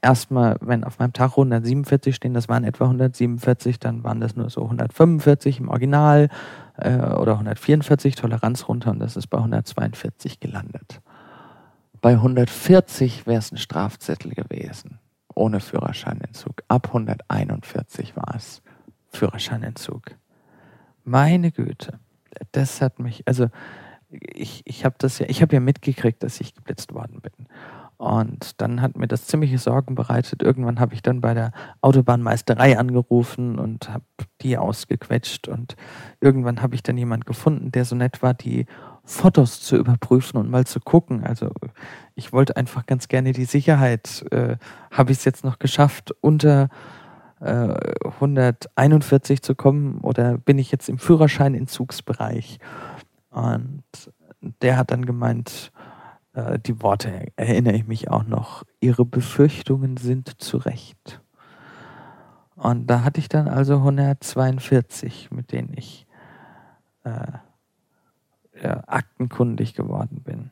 [0.00, 4.48] erstmal, wenn auf meinem Tacho 147 stehen, das waren etwa 147, dann waren das nur
[4.48, 6.28] so 145 im Original
[6.76, 11.00] äh, oder 144 Toleranz runter und das ist bei 142 gelandet.
[12.00, 15.00] Bei 140 wäre es ein Strafzettel gewesen,
[15.34, 16.62] ohne Führerscheinentzug.
[16.68, 18.62] Ab 141 war es
[19.08, 20.16] Führerscheinentzug.
[21.04, 21.98] Meine Güte,
[22.52, 23.48] das hat mich, also
[24.10, 27.46] ich, ich habe das ja, ich habe ja mitgekriegt, dass ich geblitzt worden bin.
[28.02, 30.42] Und dann hat mir das ziemliche Sorgen bereitet.
[30.42, 34.04] Irgendwann habe ich dann bei der Autobahnmeisterei angerufen und habe
[34.40, 35.46] die ausgequetscht.
[35.46, 35.76] Und
[36.20, 38.66] irgendwann habe ich dann jemand gefunden, der so nett war, die
[39.04, 41.22] Fotos zu überprüfen und mal zu gucken.
[41.22, 41.52] Also
[42.16, 44.24] ich wollte einfach ganz gerne die Sicherheit.
[44.32, 44.56] Äh,
[44.90, 46.70] habe ich es jetzt noch geschafft, unter
[47.42, 52.58] 141 äh, zu kommen oder bin ich jetzt im Führerscheinentzugsbereich?
[53.30, 53.82] Und
[54.62, 55.72] der hat dann gemeint,
[56.34, 58.64] äh, die Worte erinnere ich mich auch noch.
[58.80, 61.20] Ihre Befürchtungen sind zu Recht.
[62.54, 66.06] Und da hatte ich dann also 142, mit denen ich
[67.04, 67.32] äh,
[68.62, 70.50] ja, aktenkundig geworden bin.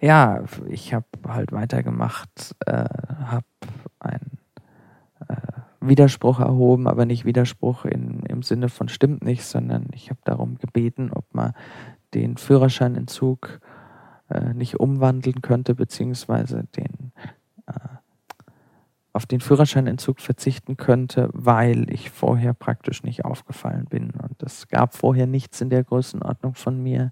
[0.00, 2.84] Ja, ich habe halt weitergemacht, äh,
[3.24, 3.46] habe
[4.04, 4.18] äh,
[5.80, 10.58] Widerspruch erhoben, aber nicht Widerspruch in, im Sinne von stimmt nicht, sondern ich habe darum
[10.58, 11.54] gebeten, ob man
[12.14, 13.60] den Führerscheinentzug
[14.30, 17.12] äh, nicht umwandeln könnte, beziehungsweise den
[17.66, 17.72] äh,
[19.12, 24.10] auf den Führerscheinentzug verzichten könnte, weil ich vorher praktisch nicht aufgefallen bin.
[24.10, 27.10] Und es gab vorher nichts in der Größenordnung von mir.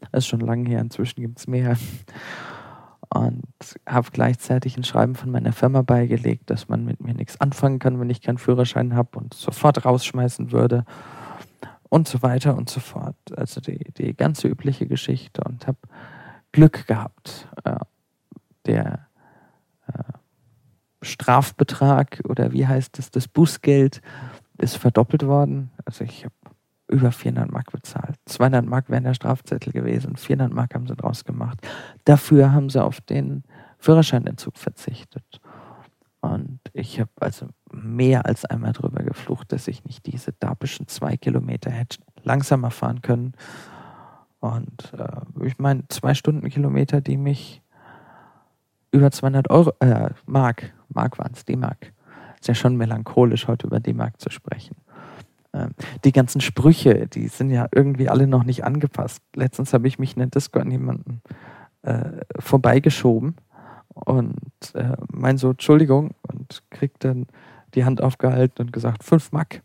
[0.00, 1.76] Das ist schon lange her, inzwischen gibt es mehr.
[3.14, 3.42] Und
[3.86, 8.00] habe gleichzeitig ein Schreiben von meiner Firma beigelegt, dass man mit mir nichts anfangen kann,
[8.00, 10.84] wenn ich keinen Führerschein habe und sofort rausschmeißen würde.
[11.88, 13.16] Und so weiter und so fort.
[13.36, 15.42] Also die, die ganze übliche Geschichte.
[15.44, 15.78] Und habe
[16.52, 17.48] Glück gehabt.
[17.64, 17.76] Äh,
[18.64, 19.06] der
[21.02, 24.00] Strafbetrag oder wie heißt es, das Bußgeld
[24.58, 25.70] ist verdoppelt worden.
[25.84, 26.34] Also ich habe
[26.92, 28.16] über 400 Mark bezahlt.
[28.26, 31.58] 200 Mark wären der Strafzettel gewesen, 400 Mark haben sie draus gemacht.
[32.04, 33.44] Dafür haben sie auf den
[33.78, 35.40] Führerscheinentzug verzichtet.
[36.20, 41.16] Und ich habe also mehr als einmal drüber geflucht, dass ich nicht diese dapischen zwei
[41.16, 43.32] Kilometer hätte langsamer fahren können.
[44.38, 47.62] Und äh, ich meine, zwei Stundenkilometer, die mich
[48.92, 51.92] über 200 Euro, äh, Mark Mark waren es, D-Mark.
[52.40, 54.76] Ist ja schon melancholisch, heute über D-Mark zu sprechen.
[55.52, 55.70] Ähm,
[56.04, 59.22] die ganzen Sprüche, die sind ja irgendwie alle noch nicht angepasst.
[59.34, 61.22] Letztens habe ich mich in der Disco an jemanden
[61.82, 63.36] äh, vorbeigeschoben
[63.88, 67.26] und äh, mein so, Entschuldigung, und kriegt dann
[67.74, 69.62] die Hand aufgehalten und gesagt, fünf Mark.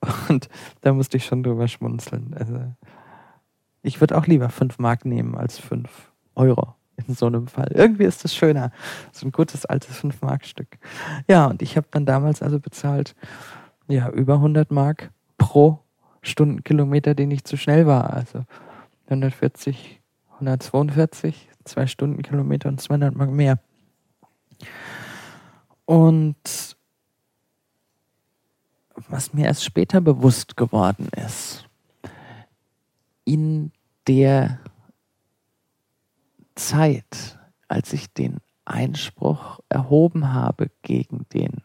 [0.28, 0.48] Und
[0.82, 2.32] da musste ich schon drüber schmunzeln.
[2.38, 2.60] Also,
[3.82, 6.74] ich würde auch lieber fünf Mark nehmen als fünf Euro
[7.06, 7.70] in so einem Fall.
[7.72, 8.70] Irgendwie ist das schöner.
[9.12, 10.78] So ein gutes altes 5-Mark-Stück.
[11.28, 13.14] Ja, und ich habe dann damals also bezahlt,
[13.88, 15.80] ja, über 100 Mark pro
[16.22, 18.12] Stundenkilometer, den ich zu schnell war.
[18.12, 18.44] Also
[19.06, 20.00] 140,
[20.34, 23.58] 142, zwei Stundenkilometer und 200 Mark mehr.
[25.84, 26.76] Und
[29.08, 31.66] was mir erst später bewusst geworden ist,
[33.24, 33.72] in
[34.06, 34.58] der
[36.54, 41.62] Zeit, als ich den Einspruch erhoben habe gegen den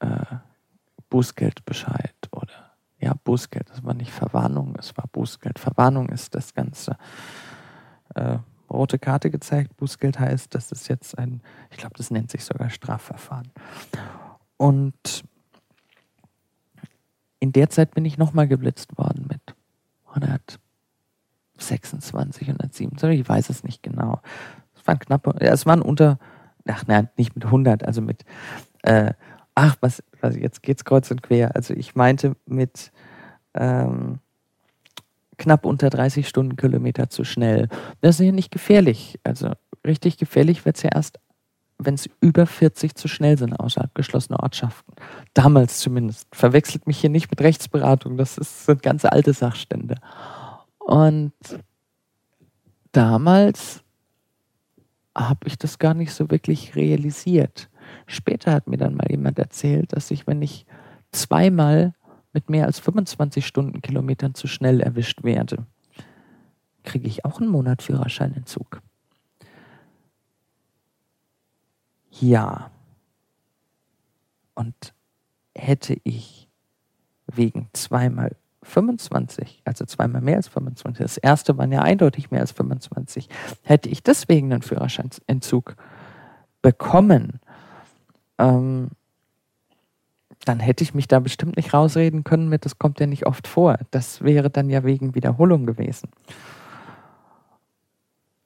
[0.00, 0.36] äh,
[1.10, 5.58] Bußgeldbescheid oder ja, Bußgeld, das war nicht Verwarnung, es war Bußgeld.
[5.58, 6.96] Verwarnung ist das Ganze.
[8.14, 12.44] Äh, rote Karte gezeigt, Bußgeld heißt, das ist jetzt ein, ich glaube, das nennt sich
[12.44, 13.50] sogar Strafverfahren.
[14.56, 15.24] Und
[17.38, 19.40] in der Zeit bin ich nochmal geblitzt worden mit
[20.08, 20.58] 100
[21.60, 24.20] 26 und 27, ich weiß es nicht genau.
[24.74, 26.18] Es waren knappe, ja, es waren unter,
[26.66, 28.24] ach nein, nicht mit 100, also mit,
[28.82, 29.12] äh,
[29.58, 31.56] ach, was, was, jetzt geht's kreuz und quer.
[31.56, 32.92] Also ich meinte mit
[33.54, 34.20] ähm,
[35.36, 37.68] knapp unter 30 Stundenkilometer zu schnell.
[38.00, 39.18] Das ist ja nicht gefährlich.
[39.24, 39.50] Also
[39.84, 41.18] richtig gefährlich wird es ja erst,
[41.78, 44.94] wenn es über 40 zu schnell sind außerhalb geschlossener Ortschaften.
[45.34, 46.28] Damals zumindest.
[46.32, 48.16] Verwechselt mich hier nicht mit Rechtsberatung.
[48.16, 49.96] Das ist, sind ganz alte Sachstände.
[50.78, 51.32] Und
[52.92, 53.82] damals
[55.16, 57.68] habe ich das gar nicht so wirklich realisiert.
[58.08, 60.64] Später hat mir dann mal jemand erzählt, dass ich, wenn ich
[61.12, 61.94] zweimal
[62.32, 65.66] mit mehr als 25 Stundenkilometern zu schnell erwischt werde,
[66.84, 68.80] kriege ich auch einen Monat Führerscheinentzug.
[72.10, 72.70] Ja.
[74.54, 74.94] Und
[75.54, 76.48] hätte ich
[77.26, 81.02] wegen zweimal 25, also zweimal mehr als 25.
[81.02, 83.28] Das erste waren ja eindeutig mehr als 25.
[83.62, 85.76] Hätte ich deswegen einen Führerscheinentzug
[86.62, 87.40] bekommen,
[88.38, 88.88] ähm,
[90.44, 93.46] dann hätte ich mich da bestimmt nicht rausreden können mit, das kommt ja nicht oft
[93.46, 93.78] vor.
[93.90, 96.10] Das wäre dann ja wegen Wiederholung gewesen.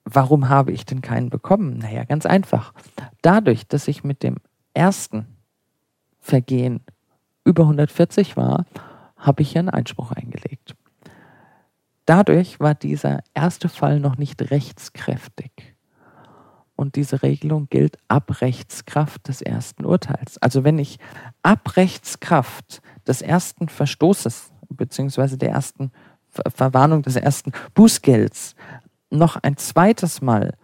[0.03, 1.77] Warum habe ich denn keinen bekommen?
[1.77, 2.73] Naja, ganz einfach.
[3.21, 4.35] Dadurch, dass ich mit dem
[4.73, 5.27] ersten
[6.19, 6.81] Vergehen
[7.45, 8.65] über 140 war,
[9.17, 10.75] habe ich einen Einspruch eingelegt.
[12.05, 15.72] Dadurch war dieser erste Fall noch nicht rechtskräftig.
[16.75, 20.37] Und diese Regelung gilt ab Rechtskraft des ersten Urteils.
[20.39, 20.97] Also wenn ich
[21.43, 25.37] ab Rechtskraft des ersten Verstoßes bzw.
[25.37, 25.91] der ersten
[26.29, 28.55] Ver Verwarnung des ersten Bußgelds
[29.11, 30.55] noch ein zweites Mal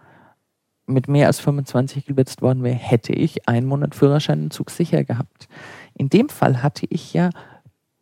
[0.86, 5.48] mit mehr als 25 geblitzt worden wäre, hätte ich einen Monat Führerscheinentzug sicher gehabt.
[5.94, 7.30] In dem Fall hatte ich ja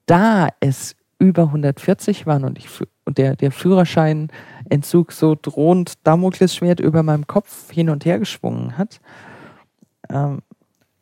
[0.07, 2.69] da es über 140 waren und, ich,
[3.05, 9.01] und der, der Führerscheinentzug so drohend Damoklesschwert über meinem Kopf hin und her geschwungen hat,
[10.11, 10.43] ähm,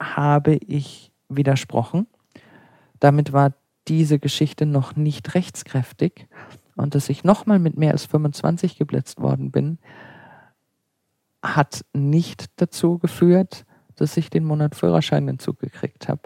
[0.00, 2.06] habe ich widersprochen.
[2.98, 3.52] Damit war
[3.88, 6.26] diese Geschichte noch nicht rechtskräftig
[6.76, 9.78] und dass ich nochmal mit mehr als 25 geblitzt worden bin,
[11.42, 13.64] hat nicht dazu geführt,
[13.96, 16.22] dass ich den Monat Führerscheinentzug gekriegt habe,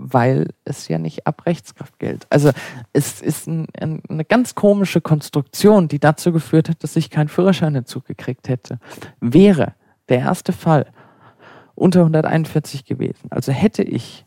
[0.00, 2.26] weil es ja nicht ab Rechtskraft gilt.
[2.30, 2.52] Also
[2.92, 7.28] es ist ein, ein, eine ganz komische Konstruktion, die dazu geführt hat, dass ich keinen
[7.28, 8.78] Führerscheinentzug gekriegt hätte.
[9.20, 9.74] Wäre
[10.08, 10.86] der erste Fall
[11.74, 13.28] unter 141 gewesen.
[13.30, 14.24] Also hätte ich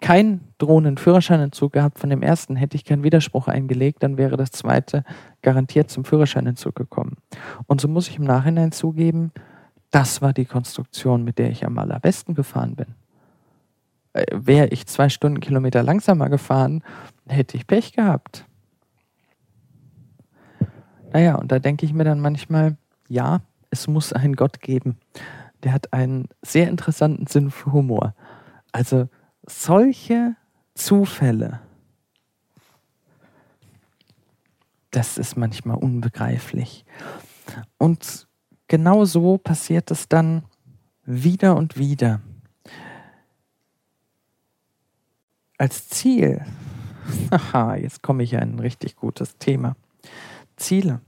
[0.00, 4.50] keinen drohenden Führerscheinentzug gehabt von dem ersten, hätte ich keinen Widerspruch eingelegt, dann wäre das
[4.50, 5.04] zweite
[5.42, 7.16] garantiert zum Führerscheinentzug gekommen.
[7.66, 9.32] Und so muss ich im Nachhinein zugeben,
[9.90, 12.86] das war die Konstruktion, mit der ich am allerbesten gefahren bin.
[14.16, 16.82] Äh, wäre ich zwei Stundenkilometer langsamer gefahren,
[17.28, 18.46] hätte ich Pech gehabt.
[21.12, 24.96] Naja, und da denke ich mir dann manchmal, ja, es muss einen Gott geben.
[25.62, 28.14] Der hat einen sehr interessanten Sinn für Humor.
[28.72, 29.08] Also
[29.46, 30.34] solche
[30.74, 31.60] Zufälle,
[34.92, 36.86] das ist manchmal unbegreiflich.
[37.76, 38.26] Und
[38.66, 40.44] genau so passiert es dann
[41.04, 42.20] wieder und wieder.
[45.58, 46.42] Als Ziel,
[47.30, 49.74] haha, jetzt komme ich ja in ein richtig gutes Thema.
[50.56, 51.00] Ziele.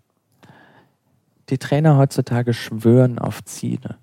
[1.50, 3.98] Die Trainer heutzutage schwören auf Ziele.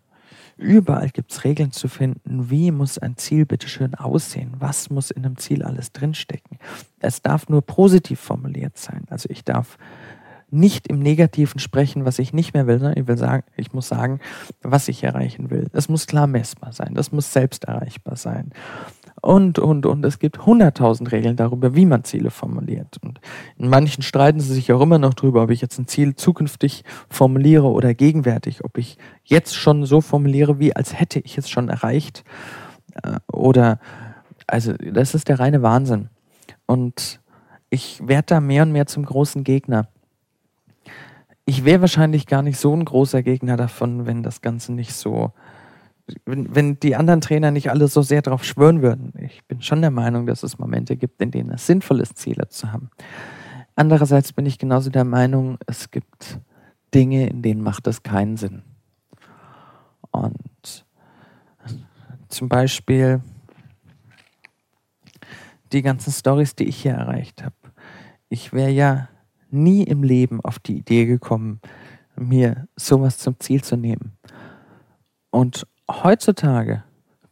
[0.58, 5.26] Überall gibt es Regeln zu finden, wie muss ein Ziel bitteschön aussehen, was muss in
[5.26, 6.60] einem Ziel alles drinstecken.
[7.00, 9.06] Es darf nur positiv formuliert sein.
[9.10, 9.78] Also ich darf
[10.52, 13.88] nicht im Negativen sprechen, was ich nicht mehr will, sondern ich will sagen, ich muss
[13.88, 14.20] sagen,
[14.62, 15.68] was ich erreichen will.
[15.74, 18.52] Es muss klar messbar sein, das muss selbst erreichbar sein
[19.26, 20.06] und, und, und.
[20.06, 23.00] Es gibt hunderttausend Regeln darüber, wie man Ziele formuliert.
[23.02, 23.20] Und
[23.58, 26.84] in manchen streiten sie sich auch immer noch darüber, ob ich jetzt ein Ziel zukünftig
[27.10, 31.70] formuliere oder gegenwärtig, ob ich jetzt schon so formuliere, wie als hätte ich es schon
[31.70, 32.24] erreicht.
[33.02, 33.80] Äh, oder,
[34.46, 36.10] also, das ist der reine Wahnsinn.
[36.68, 37.20] Und
[37.72, 39.88] ich werde da mehr und mehr zum großen Gegner.
[41.46, 45.32] Ich wäre wahrscheinlich gar nicht so ein großer Gegner davon, wenn das Ganze nicht so
[46.26, 49.14] wenn, wenn die anderen Trainer nicht alle so sehr darauf schwören würden.
[49.20, 52.48] Ich bin schon der Meinung, dass es Momente gibt, in denen es sinnvoll ist, Ziele
[52.50, 52.90] zu haben.
[53.76, 56.40] Andererseits bin ich genauso der Meinung, es gibt
[56.94, 58.62] Dinge, in denen macht es keinen Sinn.
[60.12, 60.86] Und
[62.30, 63.22] zum Beispiel
[65.72, 67.56] die ganzen Stories, die ich hier erreicht habe.
[68.30, 69.10] Ich wäre ja
[69.52, 71.60] nie im Leben auf die Idee gekommen,
[72.16, 74.18] mir sowas zum Ziel zu nehmen.
[75.32, 76.84] Und heutzutage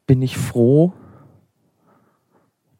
[0.05, 0.93] bin ich froh,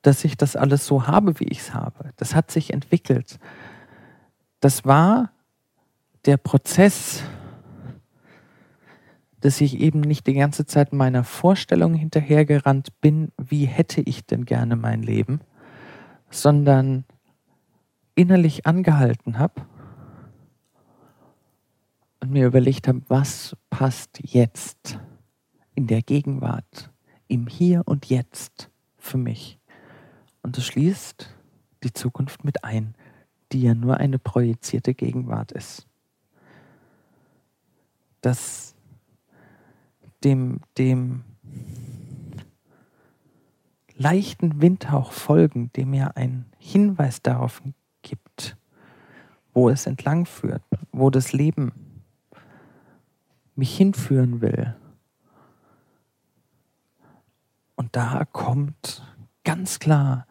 [0.02, 2.12] dass ich das alles so habe, wie ich es habe.
[2.18, 3.40] Das hat sich entwickelt.
[4.60, 5.32] Das war
[6.26, 7.24] der Prozess,
[9.40, 14.46] dass ich eben nicht die ganze Zeit meiner Vorstellung hinterhergerannt bin, wie hätte ich denn
[14.46, 15.42] gerne mein Leben,
[16.30, 17.06] sondern
[18.16, 19.66] innerlich angehalten habe
[22.22, 25.00] und mir überlegt habe, was passt jetzt
[25.76, 26.92] in der Gegenwart,
[27.28, 29.60] im Hier und Jetzt für mich.
[30.42, 31.34] Und es schließt
[31.84, 32.96] die Zukunft mit ein,
[33.52, 35.88] die ja nur eine projizierte Gegenwart ist.
[38.22, 38.74] Das
[40.24, 41.24] dem, dem
[43.96, 47.62] leichten Windhauch folgen, dem mir ein Hinweis darauf
[48.02, 48.58] gibt,
[49.54, 51.72] wo es entlang führt, wo das Leben
[53.56, 54.76] mich hinführen will,
[57.76, 59.04] und da kommt
[59.44, 60.28] ganz klar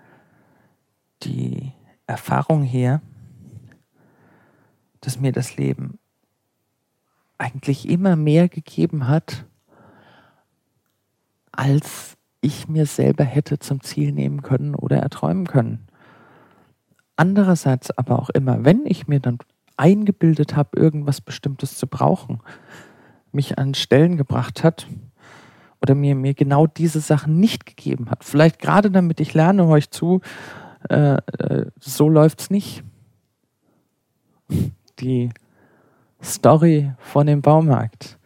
[1.22, 1.72] die
[2.06, 3.00] Erfahrung her,
[5.00, 5.98] dass mir das Leben
[7.38, 9.44] eigentlich immer mehr gegeben hat,
[11.50, 15.86] als ich mir selber hätte zum Ziel nehmen können oder erträumen können.
[17.16, 19.38] Andererseits aber auch immer, wenn ich mir dann
[19.76, 22.40] eingebildet habe, irgendwas Bestimmtes zu brauchen,
[23.32, 24.86] mich an Stellen gebracht hat,
[25.82, 28.24] oder mir, mir genau diese Sachen nicht gegeben hat.
[28.24, 30.20] Vielleicht gerade damit ich lerne euch zu,
[30.88, 32.84] äh, äh, so läuft's nicht.
[35.00, 35.30] Die
[36.22, 38.18] Story von dem Baumarkt.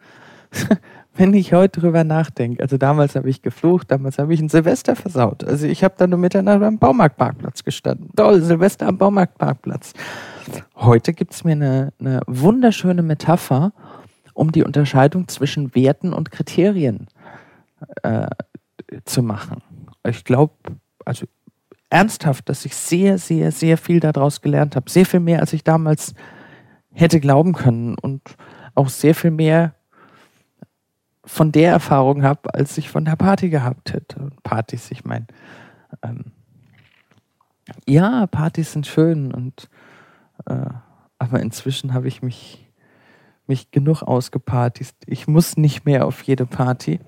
[1.15, 4.95] Wenn ich heute drüber nachdenke, also damals habe ich geflucht, damals habe ich ein Silvester
[4.95, 5.43] versaut.
[5.43, 8.11] Also ich habe dann nur miteinander am Baumarktparkplatz gestanden.
[8.15, 9.93] Toll, Silvester am Baumarktparkplatz.
[10.75, 13.73] Heute gibt es mir eine, eine wunderschöne Metapher
[14.35, 17.07] um die Unterscheidung zwischen Werten und Kriterien
[18.03, 18.27] äh,
[19.05, 19.61] zu machen.
[20.03, 20.53] Ich glaube,
[21.05, 21.25] also
[21.89, 24.89] ernsthaft, dass ich sehr, sehr, sehr viel daraus gelernt habe.
[24.89, 26.13] Sehr viel mehr, als ich damals
[26.93, 28.21] hätte glauben können und
[28.75, 29.73] auch sehr viel mehr
[31.23, 34.31] von der Erfahrung habe, als ich von der Party gehabt hätte.
[34.43, 35.27] Partys, ich meine,
[36.01, 36.31] ähm,
[37.85, 39.69] ja, Partys sind schön und
[40.45, 40.69] äh,
[41.19, 42.67] aber inzwischen habe ich mich
[43.47, 44.95] mich genug ausgepartist.
[45.05, 46.99] Ich muss nicht mehr auf jede Party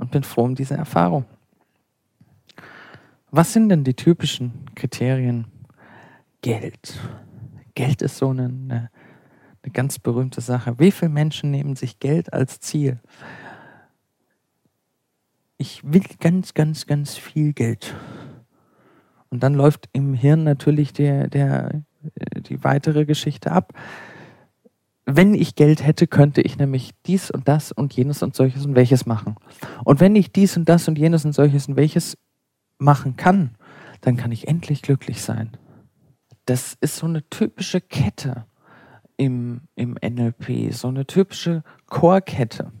[0.00, 1.26] und bin froh um diese Erfahrung.
[3.30, 5.46] Was sind denn die typischen Kriterien?
[6.40, 6.98] Geld.
[7.74, 8.90] Geld ist so eine, eine,
[9.62, 10.78] eine ganz berühmte Sache.
[10.78, 12.98] Wie viele Menschen nehmen sich Geld als Ziel?
[15.58, 17.94] Ich will ganz, ganz, ganz viel Geld.
[19.28, 21.82] Und dann läuft im Hirn natürlich der, der,
[22.36, 23.74] die weitere Geschichte ab.
[25.16, 28.74] Wenn ich Geld hätte, könnte ich nämlich dies und das und jenes und solches und
[28.74, 29.36] welches machen.
[29.84, 32.16] Und wenn ich dies und das und jenes und solches und welches
[32.78, 33.56] machen kann,
[34.02, 35.56] dann kann ich endlich glücklich sein.
[36.46, 38.46] Das ist so eine typische Kette
[39.16, 42.72] im, im NLP, so eine typische Core-Kette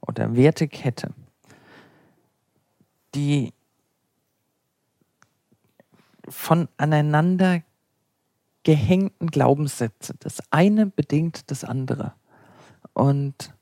[0.00, 1.12] oder Wertekette,
[3.14, 3.52] die
[6.28, 7.62] von aneinander
[8.66, 10.14] gehängten Glaubenssätze.
[10.18, 12.14] Das eine bedingt das andere.
[12.94, 13.54] Und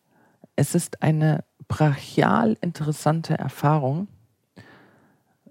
[0.57, 4.09] es ist eine brachial interessante Erfahrung,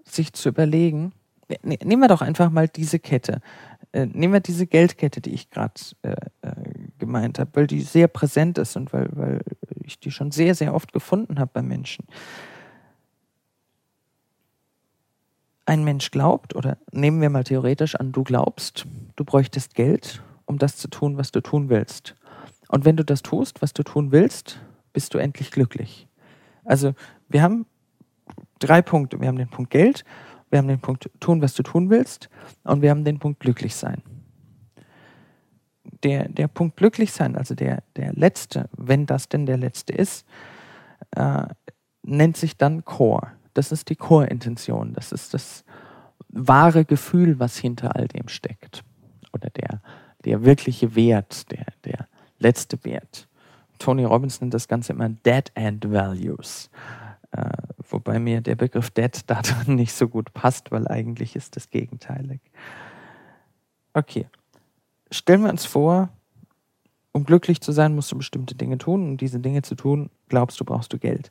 [0.06, 1.14] sich zu überlegen,
[1.50, 3.42] ne, ne, nehmen wir doch einfach mal diese Kette.
[3.92, 6.54] Äh, nehmen wir diese Geldkette, die ich gerade äh, äh,
[6.98, 9.42] gemeint habe, weil die sehr präsent ist und weil, weil
[9.84, 12.08] ich die schon sehr, sehr oft gefunden habe bei Menschen.
[15.66, 18.86] Ein Mensch glaubt, oder nehmen wir mal theoretisch an, du glaubst,
[19.16, 22.16] du bräuchtest Geld, um das zu tun, was du tun willst.
[22.68, 24.60] Und wenn du das tust, was du tun willst,
[24.92, 26.08] bist du endlich glücklich.
[26.66, 26.94] Also
[27.30, 27.66] wir haben
[28.60, 29.20] drei Punkte.
[29.20, 30.04] Wir haben den Punkt Geld,
[30.50, 32.30] wir haben den Punkt tun, was du tun willst
[32.64, 34.02] und wir haben den Punkt glücklich sein.
[36.04, 40.26] Der, der Punkt glücklich sein, also der, der letzte, wenn das denn der letzte ist,
[41.16, 41.46] äh,
[42.04, 43.32] nennt sich dann Core.
[43.54, 44.94] Das ist die Core-Intention.
[44.94, 45.64] Das ist das
[46.30, 48.84] wahre Gefühl, was hinter all dem steckt.
[49.34, 49.82] Oder der,
[50.26, 52.08] der wirkliche Wert, der, der
[52.40, 53.28] letzte Wert.
[53.80, 56.70] Tony Robbins nennt das Ganze immer Dead End Values.
[57.32, 57.50] Äh,
[57.90, 62.40] wobei mir der Begriff Dead da nicht so gut passt, weil eigentlich ist das gegenteilig.
[63.94, 64.28] Okay.
[65.12, 66.10] Stellen wir uns vor,
[67.12, 69.04] um glücklich zu sein, musst du bestimmte Dinge tun.
[69.04, 71.30] Um diese Dinge zu tun, glaubst du, brauchst du Geld.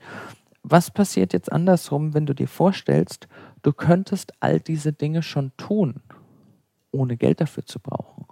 [0.62, 3.28] Was passiert jetzt andersrum, wenn du dir vorstellst,
[3.62, 6.02] du könntest all diese Dinge schon tun,
[6.92, 8.26] ohne Geld dafür zu brauchen?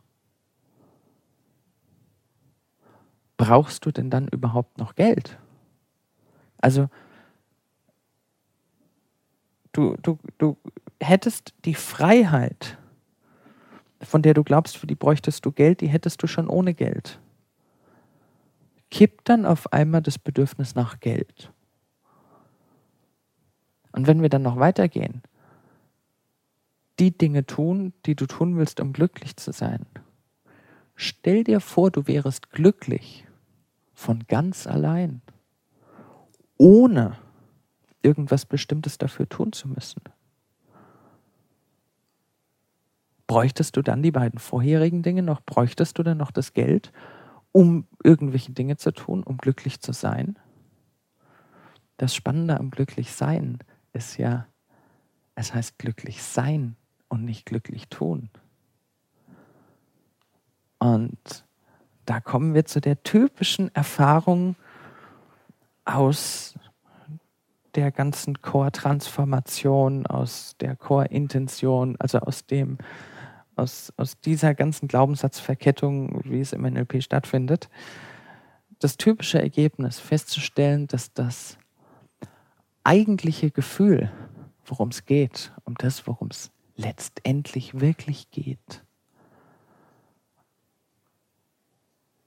[3.36, 5.38] Brauchst du denn dann überhaupt noch Geld?
[6.58, 6.88] Also,
[9.72, 10.56] Du, du, du
[11.00, 12.76] hättest die Freiheit,
[14.02, 17.20] von der du glaubst, für die bräuchtest du Geld, die hättest du schon ohne Geld.
[18.90, 21.52] Kippt dann auf einmal das Bedürfnis nach Geld.
[23.92, 25.22] Und wenn wir dann noch weitergehen,
[27.00, 29.86] die Dinge tun, die du tun willst, um glücklich zu sein.
[30.94, 33.26] Stell dir vor, du wärest glücklich
[33.94, 35.22] von ganz allein,
[36.58, 37.16] ohne
[38.02, 40.02] irgendwas Bestimmtes dafür tun zu müssen.
[43.26, 45.40] Bräuchtest du dann die beiden vorherigen Dinge noch?
[45.40, 46.92] Bräuchtest du dann noch das Geld,
[47.52, 50.38] um irgendwelche Dinge zu tun, um glücklich zu sein?
[51.96, 53.58] Das Spannende am Glücklichsein
[53.92, 54.46] ist ja,
[55.34, 56.76] es heißt glücklich sein
[57.08, 58.30] und nicht glücklich tun.
[60.78, 61.44] Und
[62.06, 64.56] da kommen wir zu der typischen Erfahrung
[65.84, 66.54] aus
[67.74, 72.78] der ganzen Core-Transformation, aus der Core-Intention, also aus dem,
[73.56, 77.68] aus, aus dieser ganzen Glaubenssatzverkettung, wie es im NLP stattfindet,
[78.78, 81.58] das typische Ergebnis festzustellen, dass das
[82.84, 84.10] eigentliche Gefühl,
[84.64, 88.84] worum es geht, um das, worum es letztendlich wirklich geht,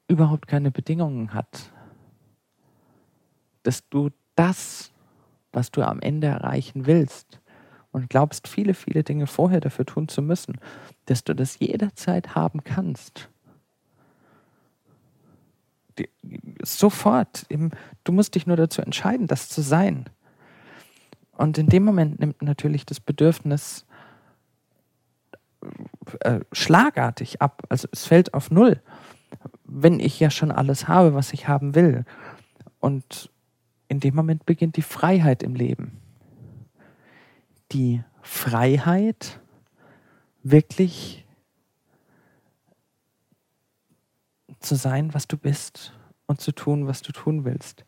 [0.07, 1.71] überhaupt keine Bedingungen hat.
[3.63, 4.93] Dass du das
[5.53, 7.39] was du am Ende erreichen willst
[7.91, 10.59] und glaubst, viele, viele Dinge vorher dafür tun zu müssen,
[11.05, 13.29] dass du das jederzeit haben kannst.
[15.99, 16.09] Die,
[16.63, 17.45] sofort.
[17.49, 17.69] Im,
[18.03, 20.09] du musst dich nur dazu entscheiden, das zu sein.
[21.35, 23.85] Und in dem Moment nimmt natürlich das Bedürfnis
[26.19, 27.63] äh, schlagartig ab.
[27.69, 28.81] Also es fällt auf Null,
[29.63, 32.05] wenn ich ja schon alles habe, was ich haben will.
[32.79, 33.31] Und
[33.87, 35.99] in dem Moment beginnt die Freiheit im Leben.
[37.71, 39.39] Die Freiheit,
[40.43, 41.25] wirklich
[44.59, 45.93] zu sein, was du bist
[46.25, 47.85] und zu tun, was du tun willst.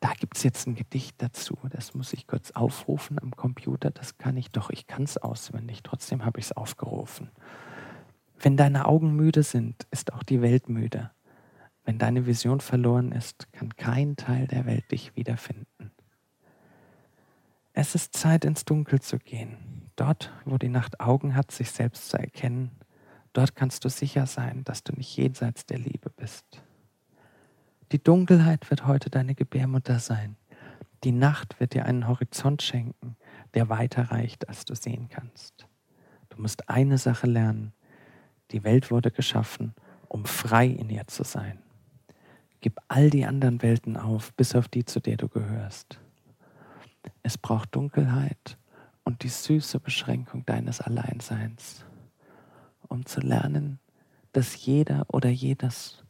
[0.00, 1.58] Da gibt es jetzt ein Gedicht dazu.
[1.70, 3.90] Das muss ich kurz aufrufen am Computer.
[3.90, 4.70] Das kann ich doch.
[4.70, 5.82] Ich kann es auswendig.
[5.82, 7.30] Trotzdem habe ich es aufgerufen.
[8.38, 11.10] Wenn deine Augen müde sind, ist auch die Welt müde.
[11.84, 15.90] Wenn deine Vision verloren ist, kann kein Teil der Welt dich wiederfinden.
[17.72, 19.56] Es ist Zeit, ins Dunkel zu gehen.
[19.96, 22.70] Dort, wo die Nacht Augen hat, sich selbst zu erkennen,
[23.32, 26.62] dort kannst du sicher sein, dass du nicht jenseits der Liebe bist.
[27.90, 30.36] Die Dunkelheit wird heute deine Gebärmutter sein.
[31.04, 33.16] Die Nacht wird dir einen Horizont schenken,
[33.54, 35.66] der weiter reicht, als du sehen kannst.
[36.28, 37.72] Du musst eine Sache lernen.
[38.50, 39.74] Die Welt wurde geschaffen,
[40.06, 41.60] um frei in ihr zu sein.
[42.60, 45.98] Gib all die anderen Welten auf, bis auf die, zu der du gehörst.
[47.22, 48.58] Es braucht Dunkelheit
[49.04, 51.86] und die süße Beschränkung deines Alleinseins,
[52.88, 53.78] um zu lernen,
[54.32, 56.02] dass jeder oder jedes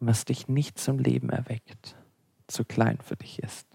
[0.00, 1.94] was dich nicht zum Leben erweckt,
[2.46, 3.66] zu klein für dich ist.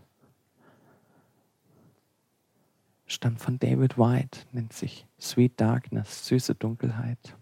[3.06, 7.38] Stammt von David White, nennt sich Sweet Darkness, süße Dunkelheit.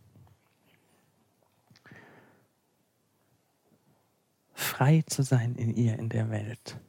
[4.54, 6.80] Frei zu sein in ihr, in der Welt.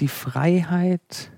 [0.00, 1.30] Die Freiheit,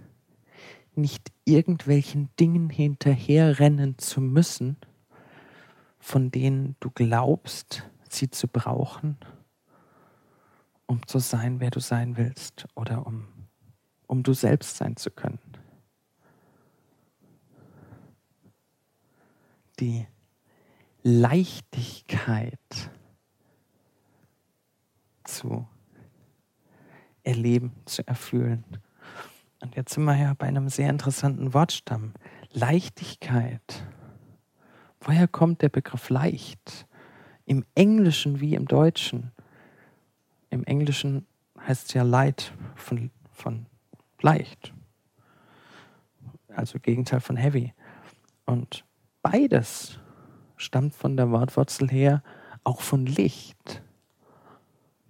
[0.95, 4.79] nicht irgendwelchen Dingen hinterherrennen zu müssen,
[6.01, 9.19] von denen du glaubst, sie zu brauchen
[10.89, 13.29] um zu sein, wer du sein willst oder um,
[14.07, 15.39] um du selbst sein zu können.
[19.79, 20.07] Die
[21.03, 22.59] Leichtigkeit
[25.25, 25.69] zu
[27.23, 28.65] erleben, zu erfüllen.
[29.61, 32.15] Und jetzt sind wir ja bei einem sehr interessanten Wortstamm.
[32.51, 33.87] Leichtigkeit.
[35.01, 36.87] Woher kommt der Begriff leicht?
[37.45, 39.33] Im Englischen wie im Deutschen
[40.51, 41.27] im Englischen
[41.67, 43.67] heißt es ja light von, von
[44.21, 44.73] leicht.
[46.49, 47.75] Also Gegenteil von heavy.
[48.47, 48.85] Und
[49.23, 50.01] beides
[50.57, 52.23] stammt von der Wortwurzel her
[52.65, 53.83] auch von Licht.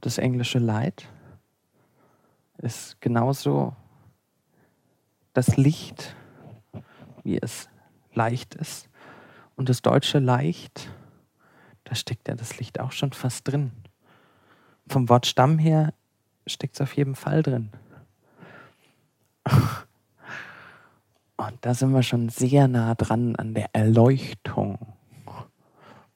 [0.01, 1.09] Das englische Light
[2.59, 3.75] ist genauso
[5.33, 6.17] das Licht,
[7.23, 7.69] wie es
[8.13, 8.89] leicht ist.
[9.57, 10.91] Und das deutsche Leicht,
[11.85, 13.73] da steckt ja das Licht auch schon fast drin
[14.89, 15.93] vom Wortstamm her
[16.47, 17.71] steckt es auf jeden Fall drin.
[21.37, 24.79] Und da sind wir schon sehr nah dran an der Erleuchtung,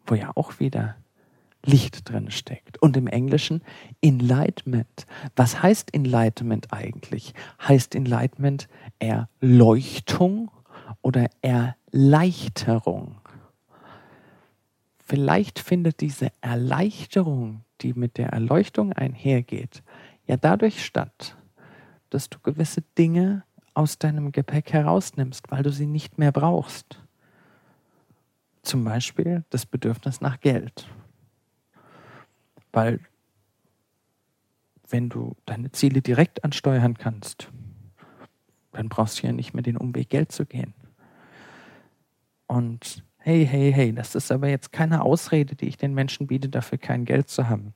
[0.06, 0.96] wo ja auch wieder
[1.64, 2.82] Licht drin steckt.
[2.82, 3.62] Und im Englischen
[4.00, 5.06] Enlightenment.
[5.36, 7.34] Was heißt Enlightenment eigentlich?
[7.66, 8.68] Heißt Enlightenment
[8.98, 10.50] Erleuchtung
[11.02, 13.16] oder Erleichterung?
[15.04, 19.82] Vielleicht findet diese Erleichterung, die mit der Erleuchtung einhergeht,
[20.26, 21.36] ja dadurch statt,
[22.10, 27.02] dass du gewisse Dinge aus deinem Gepäck herausnimmst, weil du sie nicht mehr brauchst.
[28.62, 30.88] Zum Beispiel das Bedürfnis nach Geld.
[32.70, 33.00] Weil
[34.88, 37.48] wenn du deine Ziele direkt ansteuern kannst,
[38.72, 40.74] dann brauchst du ja nicht mehr den Umweg, Geld zu gehen.
[42.46, 46.48] Und hey, hey, hey, das ist aber jetzt keine Ausrede, die ich den Menschen biete,
[46.48, 47.74] dafür kein Geld zu haben.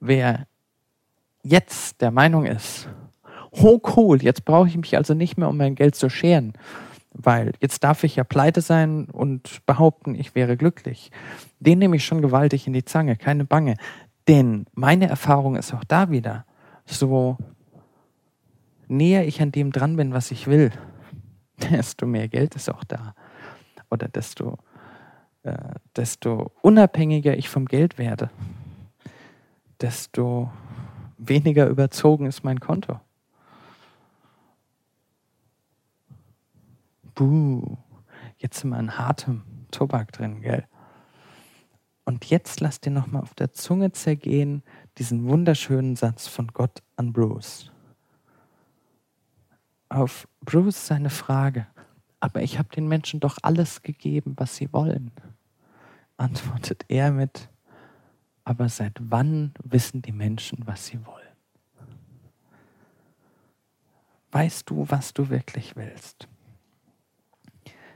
[0.00, 0.46] Wer
[1.42, 2.88] jetzt der Meinung ist,
[3.50, 6.52] oh cool, jetzt brauche ich mich also nicht mehr um mein Geld zu scheren,
[7.12, 11.10] weil jetzt darf ich ja pleite sein und behaupten, ich wäre glücklich.
[11.58, 13.76] Den nehme ich schon gewaltig in die Zange, keine Bange.
[14.28, 16.44] Denn meine Erfahrung ist auch da wieder,
[16.84, 17.38] so
[18.88, 20.70] näher ich an dem dran bin, was ich will,
[21.70, 23.14] desto mehr Geld ist auch da.
[23.90, 24.58] Oder desto
[25.96, 28.30] desto unabhängiger ich vom Geld werde,
[29.80, 30.50] desto
[31.18, 33.00] weniger überzogen ist mein Konto.
[37.14, 37.76] Buh,
[38.36, 40.66] jetzt sind wir in hartem Tobak drin, gell?
[42.04, 44.62] Und jetzt lass dir nochmal auf der Zunge zergehen
[44.98, 47.72] diesen wunderschönen Satz von Gott an Bruce.
[49.88, 51.66] Auf Bruce seine Frage,
[52.20, 55.10] aber ich habe den Menschen doch alles gegeben, was sie wollen
[56.16, 57.48] antwortet er mit,
[58.44, 61.26] aber seit wann wissen die Menschen, was sie wollen?
[64.32, 66.28] Weißt du, was du wirklich willst?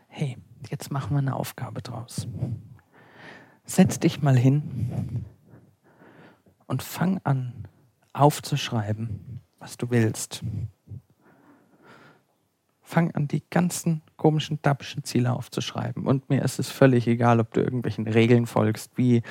[0.09, 0.39] Hey,
[0.71, 2.27] jetzt machen wir eine Aufgabe draus.
[3.65, 5.25] Setz dich mal hin
[6.67, 7.69] und fang an
[8.13, 10.43] aufzuschreiben, was du willst.
[12.83, 16.07] Fang an, die ganzen komischen, tappischen Ziele aufzuschreiben.
[16.07, 19.23] Und mir ist es völlig egal, ob du irgendwelchen Regeln folgst, wie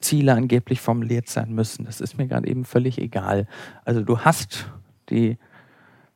[0.00, 1.86] Ziele angeblich formuliert sein müssen.
[1.86, 3.48] Das ist mir gerade eben völlig egal.
[3.86, 4.70] Also du hast
[5.08, 5.38] die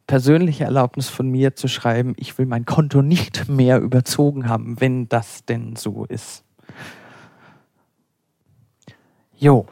[0.07, 5.09] persönliche Erlaubnis von mir zu schreiben, ich will mein Konto nicht mehr überzogen haben, wenn
[5.09, 6.45] das denn so ist.
[9.37, 9.67] Jo,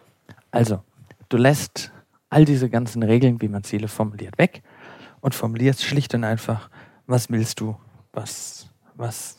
[0.51, 0.83] also
[1.29, 1.93] du lässt
[2.31, 4.63] all diese ganzen Regeln, wie man Ziele formuliert, weg
[5.21, 6.71] und formulierst schlicht und einfach,
[7.07, 7.77] was willst du,
[8.17, 9.37] was, was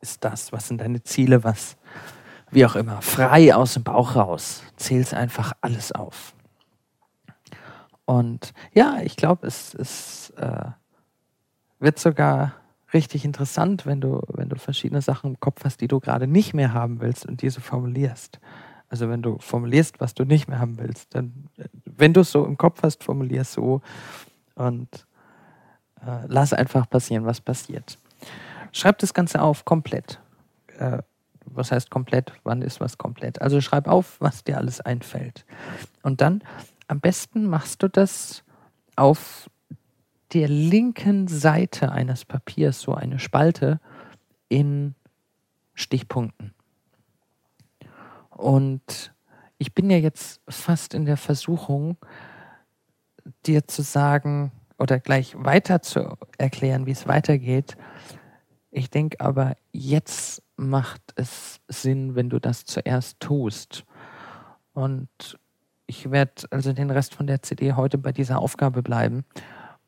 [0.00, 1.76] ist das, was sind deine Ziele, was,
[2.50, 6.34] wie auch immer, frei aus dem Bauch raus, zählst einfach alles auf.
[8.04, 10.66] Und ja, ich glaube, es, es äh,
[11.78, 12.54] wird sogar
[12.92, 16.54] richtig interessant, wenn du, wenn du verschiedene Sachen im Kopf hast, die du gerade nicht
[16.54, 18.40] mehr haben willst und diese formulierst.
[18.88, 21.48] Also wenn du formulierst, was du nicht mehr haben willst, dann,
[21.84, 23.80] wenn du es so im Kopf hast, formulier so
[24.54, 25.06] und
[26.06, 27.98] äh, lass einfach passieren, was passiert.
[28.74, 30.20] Schreib das Ganze auf komplett.
[30.78, 30.98] Äh,
[31.46, 32.32] was heißt komplett?
[32.42, 33.40] Wann ist was komplett?
[33.40, 35.46] Also schreib auf, was dir alles einfällt.
[36.02, 36.42] Und dann
[36.88, 38.42] am besten machst du das
[38.96, 39.48] auf
[40.32, 43.78] der linken Seite eines Papiers, so eine Spalte
[44.48, 44.96] in
[45.74, 46.52] Stichpunkten.
[48.30, 49.14] Und
[49.58, 51.96] ich bin ja jetzt fast in der Versuchung,
[53.46, 57.76] dir zu sagen oder gleich weiter zu erklären, wie es weitergeht.
[58.76, 63.84] Ich denke aber, jetzt macht es Sinn, wenn du das zuerst tust.
[64.72, 65.38] Und
[65.86, 69.24] ich werde also den Rest von der CD heute bei dieser Aufgabe bleiben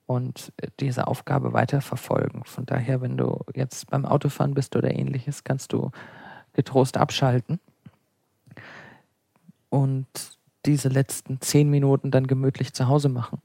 [0.07, 2.45] und diese Aufgabe weiterverfolgen.
[2.45, 5.91] Von daher, wenn du jetzt beim Autofahren bist oder ähnliches, kannst du
[6.53, 7.59] getrost abschalten
[9.69, 10.07] und
[10.65, 13.43] diese letzten zehn Minuten dann gemütlich zu Hause machen.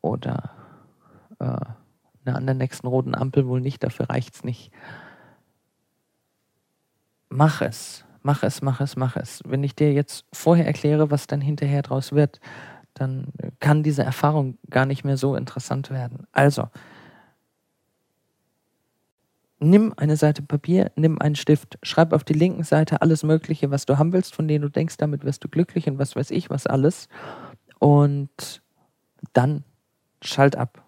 [0.00, 0.50] Oder
[1.38, 1.85] äh,
[2.34, 4.72] an der nächsten roten Ampel wohl nicht, dafür reicht es nicht.
[7.28, 9.40] Mach es mach es, mach es, mach es.
[9.46, 12.40] Wenn ich dir jetzt vorher erkläre, was dann hinterher draus wird,
[12.92, 13.28] dann
[13.60, 16.26] kann diese Erfahrung gar nicht mehr so interessant werden.
[16.32, 16.68] Also,
[19.60, 23.86] nimm eine Seite Papier, nimm einen Stift, schreib auf die linken Seite alles Mögliche, was
[23.86, 26.50] du haben willst, von denen du denkst, damit wirst du glücklich und was weiß ich,
[26.50, 27.08] was alles.
[27.78, 28.60] Und
[29.32, 29.62] dann
[30.20, 30.85] schalt ab.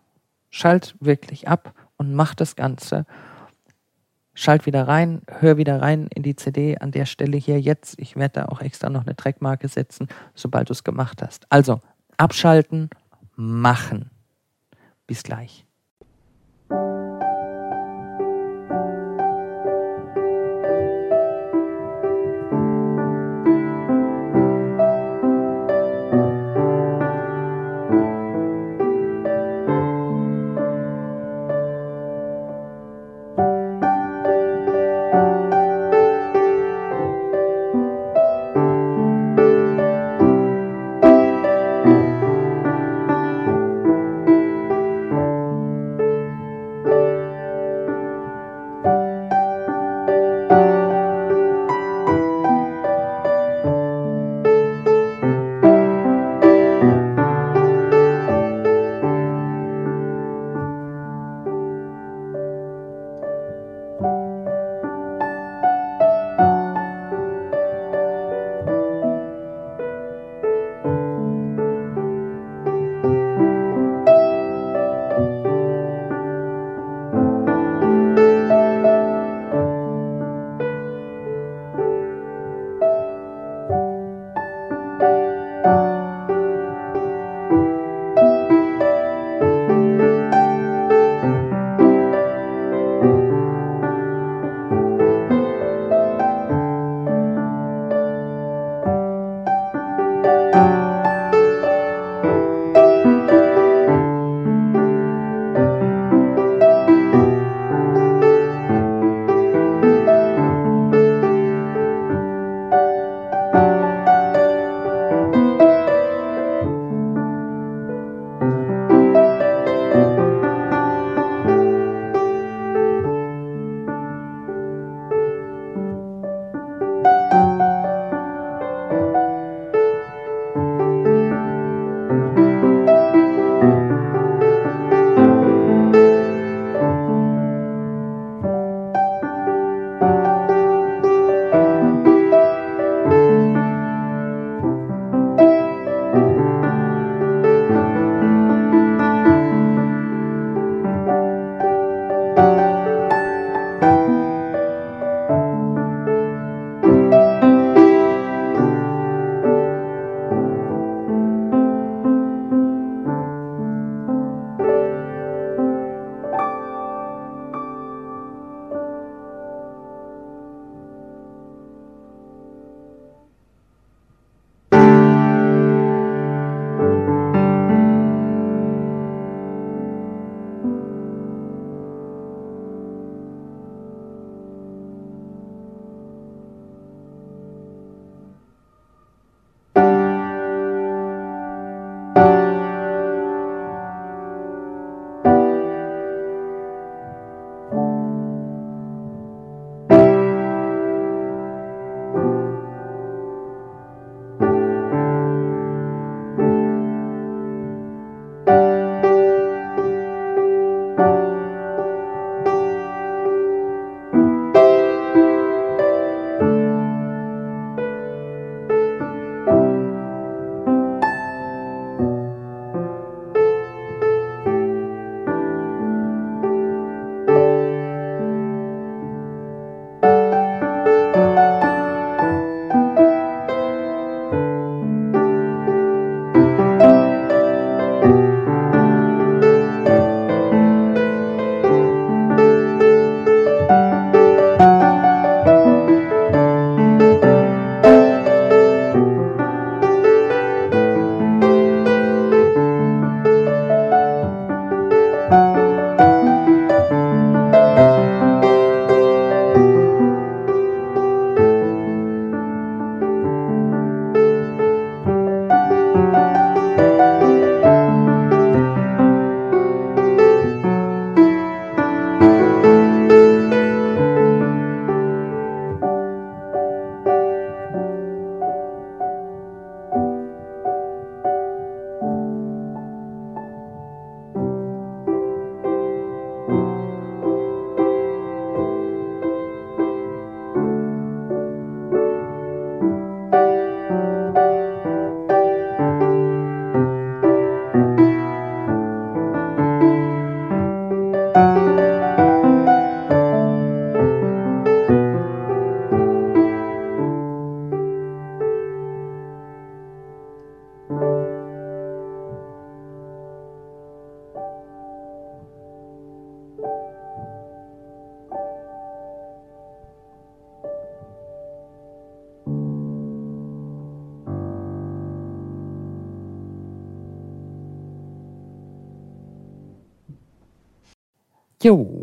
[0.51, 3.07] Schalt wirklich ab und mach das Ganze
[4.39, 7.99] schalt wieder rein, hör wieder rein in die CD an der Stelle hier jetzt.
[7.99, 11.51] Ich werde da auch extra noch eine Trackmarke setzen, sobald du es gemacht hast.
[11.51, 11.81] Also
[12.17, 12.89] abschalten,
[13.35, 14.11] machen.
[15.09, 15.68] Bis gleich.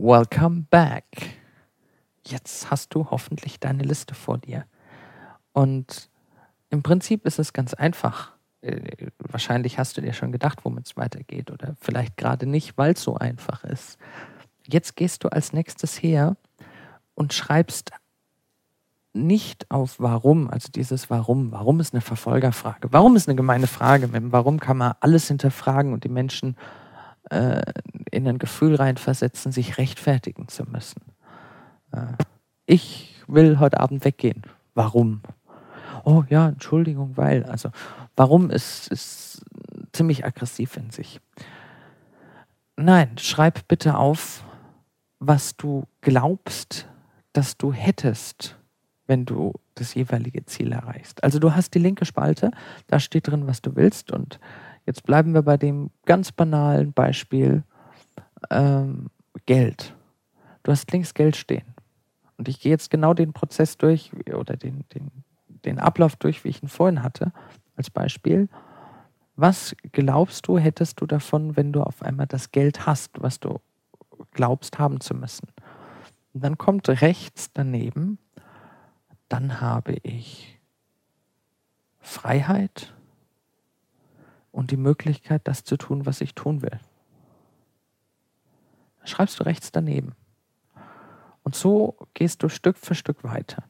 [0.05, 1.05] Welcome back.
[2.27, 4.65] Jetzt hast du hoffentlich deine Liste vor dir.
[5.51, 6.11] Und
[6.69, 8.33] im Prinzip ist es ganz einfach.
[8.61, 12.93] Äh, wahrscheinlich hast du dir schon gedacht, womit es weitergeht oder vielleicht gerade nicht, weil
[12.93, 13.97] es so einfach ist.
[14.67, 16.37] Jetzt gehst du als nächstes her
[17.15, 17.91] und schreibst
[19.11, 21.51] nicht auf warum, also dieses warum.
[21.51, 22.89] Warum ist eine Verfolgerfrage?
[22.91, 24.07] Warum ist eine gemeine Frage?
[24.07, 26.57] Mit Warum kann man alles hinterfragen und die Menschen
[27.29, 27.61] äh,
[28.11, 31.01] in ein Gefühl reinversetzen, sich rechtfertigen zu müssen.
[31.91, 32.13] Äh,
[32.65, 34.43] ich will heute Abend weggehen.
[34.73, 35.21] Warum?
[36.03, 37.43] Oh ja, Entschuldigung, weil.
[37.45, 37.69] Also,
[38.15, 39.43] warum ist, ist
[39.91, 41.19] ziemlich aggressiv in sich.
[42.77, 44.43] Nein, schreib bitte auf,
[45.19, 46.87] was du glaubst,
[47.33, 48.57] dass du hättest,
[49.07, 51.23] wenn du das jeweilige Ziel erreichst.
[51.23, 52.51] Also du hast die linke Spalte,
[52.87, 54.39] da steht drin, was du willst und
[54.85, 57.63] Jetzt bleiben wir bei dem ganz banalen Beispiel
[58.49, 59.09] ähm,
[59.45, 59.95] Geld.
[60.63, 61.65] Du hast links Geld stehen.
[62.37, 65.11] Und ich gehe jetzt genau den Prozess durch oder den, den,
[65.47, 67.31] den Ablauf durch, wie ich ihn vorhin hatte,
[67.75, 68.49] als Beispiel.
[69.35, 73.59] Was glaubst du, hättest du davon, wenn du auf einmal das Geld hast, was du
[74.31, 75.47] glaubst haben zu müssen?
[76.33, 78.17] Und dann kommt rechts daneben,
[79.29, 80.59] dann habe ich
[81.99, 82.93] Freiheit,
[84.55, 86.79] und die Möglichkeit, das zu tun, was ich tun will.
[89.03, 90.15] Schreibst du rechts daneben.
[91.43, 93.65] Und so gehst du Stück für Stück weiter.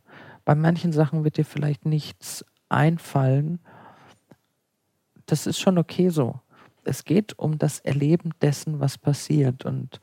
[0.45, 3.59] Bei manchen Sachen wird dir vielleicht nichts einfallen.
[5.25, 6.39] Das ist schon okay so.
[6.83, 9.65] Es geht um das Erleben dessen, was passiert.
[9.65, 9.99] Und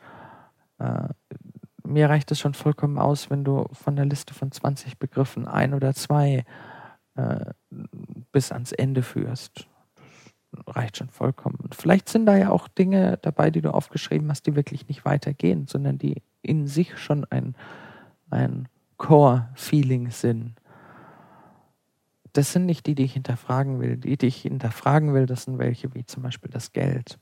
[0.79, 1.09] äh,
[1.85, 5.75] mir reicht es schon vollkommen aus, wenn du von der Liste von 20 Begriffen ein
[5.75, 6.45] oder zwei
[7.15, 7.53] äh,
[8.33, 9.69] bis ans Ende führst
[10.67, 11.57] reicht schon vollkommen.
[11.63, 15.05] Und vielleicht sind da ja auch Dinge dabei, die du aufgeschrieben hast, die wirklich nicht
[15.05, 17.55] weitergehen, sondern die in sich schon ein,
[18.31, 20.55] ein Core-Feeling sind.
[22.33, 23.97] Das sind nicht die, die ich hinterfragen will.
[23.97, 27.19] Die, die ich hinterfragen will, das sind welche wie zum Beispiel das Geld.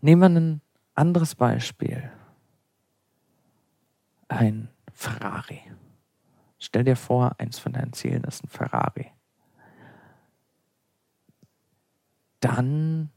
[0.00, 0.60] Nehmen wir ein
[0.94, 2.10] anderes Beispiel.
[4.28, 5.60] Ein Ferrari.
[6.58, 9.12] Stell dir vor, eins von deinen Zielen ist ein Ferrari.
[12.40, 13.10] Dann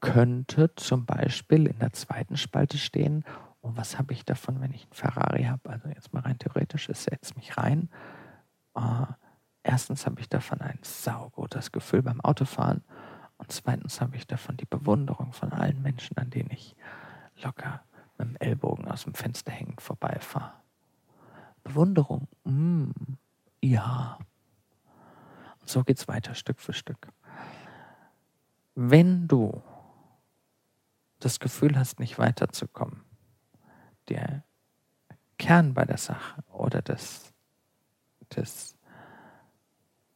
[0.00, 3.24] könnte zum Beispiel in der zweiten Spalte stehen,
[3.62, 5.68] oh, was habe ich davon, wenn ich einen Ferrari habe?
[5.70, 7.88] Also jetzt mal rein theoretisch, es setzt mich rein.
[8.74, 9.06] Uh,
[9.62, 12.82] erstens habe ich davon ein saugutes Gefühl beim Autofahren
[13.38, 16.76] und zweitens habe ich davon die Bewunderung von allen Menschen, an denen ich
[17.42, 17.82] locker
[18.18, 20.52] mit dem Ellbogen aus dem Fenster hängend vorbeifahre.
[21.64, 22.90] Bewunderung, mm,
[23.62, 24.18] ja.
[25.60, 27.08] Und so geht es weiter Stück für Stück
[28.76, 29.62] wenn du
[31.18, 33.00] das Gefühl hast, nicht weiterzukommen,
[34.08, 34.44] der
[35.38, 37.32] Kern bei der Sache oder das,
[38.28, 38.76] das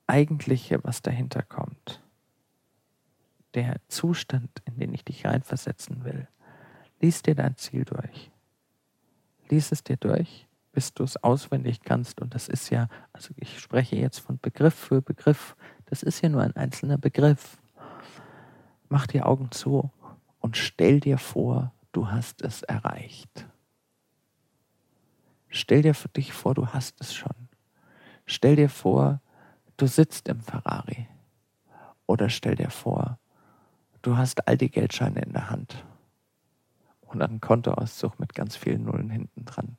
[0.07, 2.03] Eigentliche, was dahinter kommt,
[3.55, 6.29] der Zustand, in den ich dich reinversetzen will,
[7.01, 8.31] lies dir dein Ziel durch.
[9.49, 12.21] Lies es dir durch, bis du es auswendig kannst.
[12.21, 15.57] Und das ist ja, also ich spreche jetzt von Begriff für Begriff.
[15.87, 17.60] Das ist ja nur ein einzelner Begriff.
[18.91, 19.91] Mach die Augen zu
[20.41, 23.47] und stell dir vor, du hast es erreicht.
[25.49, 27.49] Stell dir für dich vor, du hast es schon.
[28.27, 29.21] Stell dir vor,
[29.77, 31.07] du sitzt im Ferrari.
[32.07, 33.21] Oder stell dir vor,
[34.03, 35.85] du hast all die Geldscheine in der Hand.
[37.03, 39.77] Und einen Kontoauszug mit ganz vielen Nullen hinten dran.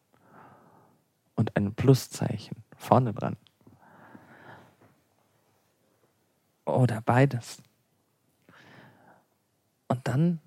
[1.36, 3.36] Und ein Pluszeichen vorne dran.
[6.64, 7.62] Oder beides.
[9.92, 10.40] Und dann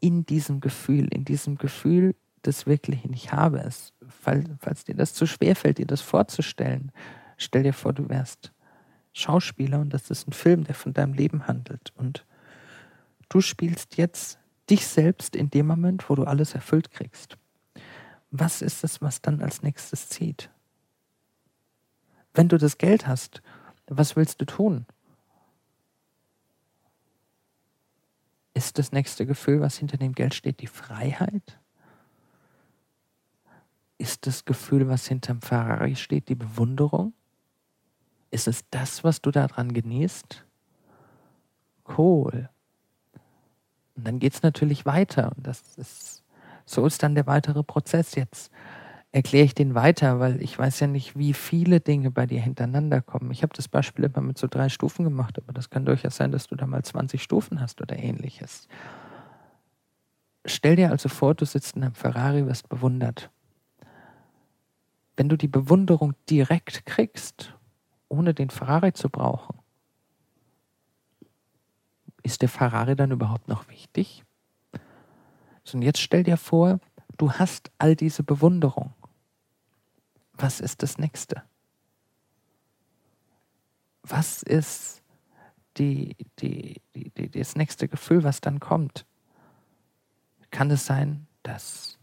[0.00, 5.14] in diesem Gefühl, in diesem Gefühl des Wirklichen, ich habe es, falls, falls dir das
[5.14, 6.90] zu schwer fällt, dir das vorzustellen,
[7.36, 8.52] stell dir vor, du wärst
[9.12, 11.92] Schauspieler und das ist ein Film, der von deinem Leben handelt.
[11.94, 12.26] Und
[13.28, 17.38] du spielst jetzt dich selbst in dem Moment, wo du alles erfüllt kriegst.
[18.32, 20.50] Was ist es, was dann als nächstes zieht?
[22.34, 23.42] Wenn du das Geld hast,
[23.86, 24.86] was willst du tun?
[28.56, 31.58] Ist das nächste Gefühl, was hinter dem Geld steht, die Freiheit?
[33.98, 37.12] Ist das Gefühl, was hinterm Ferrari steht, die Bewunderung?
[38.30, 40.46] Ist es das, was du daran genießt?
[41.98, 42.48] Cool.
[43.94, 45.32] Und dann geht es natürlich weiter.
[45.36, 46.24] Und das ist,
[46.64, 48.14] so ist dann der weitere Prozess.
[48.14, 48.50] Jetzt
[49.16, 53.00] erkläre ich den weiter, weil ich weiß ja nicht, wie viele Dinge bei dir hintereinander
[53.00, 53.30] kommen.
[53.30, 56.32] Ich habe das Beispiel immer mit so drei Stufen gemacht, aber das kann durchaus sein,
[56.32, 58.68] dass du da mal 20 Stufen hast oder ähnliches.
[60.44, 63.30] Stell dir also vor, du sitzt in einem Ferrari, wirst bewundert
[65.16, 67.54] wenn du die Bewunderung direkt kriegst,
[68.08, 69.58] ohne den Ferrari zu brauchen,
[72.22, 74.24] ist der Ferrari dann überhaupt noch wichtig?
[75.64, 76.80] So, und jetzt stell dir vor,
[77.16, 78.94] du hast all diese Bewunderung.
[80.36, 81.42] Was ist das nächste?
[84.02, 85.02] Was ist
[85.78, 89.06] die, die, die, das nächste Gefühl, was dann kommt?
[90.50, 91.98] Kann es sein, dass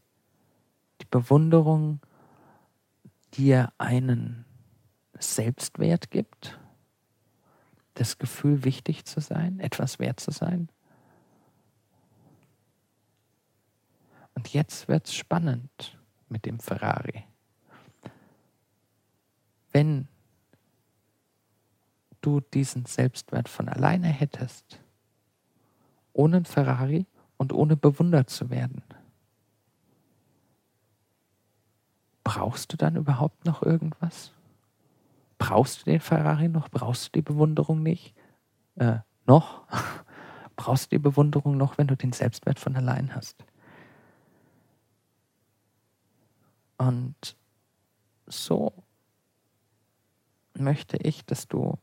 [1.01, 1.99] die Bewunderung
[3.33, 4.45] dir einen
[5.17, 6.59] Selbstwert gibt,
[7.93, 10.69] das Gefühl, wichtig zu sein, etwas wert zu sein.
[14.35, 17.23] Und jetzt wird es spannend mit dem Ferrari.
[19.73, 20.07] Wenn
[22.21, 24.79] du diesen Selbstwert von alleine hättest,
[26.13, 27.05] ohne ein Ferrari
[27.37, 28.83] und ohne bewundert zu werden,
[32.23, 34.31] brauchst du dann überhaupt noch irgendwas?
[35.37, 36.69] Brauchst du den Ferrari noch?
[36.69, 38.15] Brauchst du die Bewunderung nicht?
[38.75, 39.67] Äh, noch?
[40.55, 43.43] brauchst du die Bewunderung noch, wenn du den Selbstwert von allein hast?
[46.77, 47.35] Und
[48.27, 48.83] so
[50.57, 51.77] möchte ich, dass du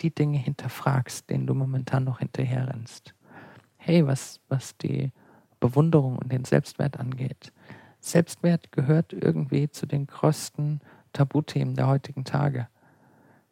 [0.00, 3.14] die Dinge hinterfragst, denen du momentan noch hinterherrennst.
[3.76, 5.12] Hey, was, was die
[5.60, 7.52] Bewunderung und den Selbstwert angeht,
[8.00, 10.80] Selbstwert gehört irgendwie zu den größten
[11.12, 12.68] Tabuthemen der heutigen Tage.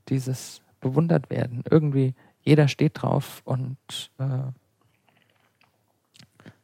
[0.09, 1.64] Dieses bewundert werden.
[1.69, 3.77] Irgendwie jeder steht drauf und
[4.19, 4.53] äh,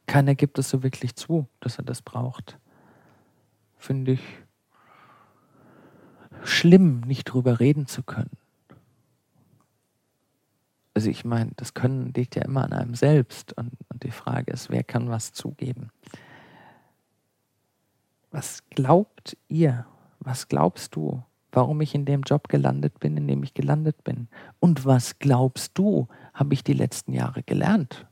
[0.05, 2.57] keiner gibt es so wirklich zu, dass er das braucht.
[3.77, 4.21] Finde ich
[6.43, 8.37] schlimm, nicht drüber reden zu können.
[10.93, 14.51] Also ich meine, das Können liegt ja immer an einem selbst und, und die Frage
[14.51, 15.89] ist, wer kann was zugeben?
[18.31, 19.85] Was glaubt ihr?
[20.19, 24.27] Was glaubst du, warum ich in dem Job gelandet bin, in dem ich gelandet bin?
[24.59, 28.05] Und was glaubst du, habe ich die letzten Jahre gelernt?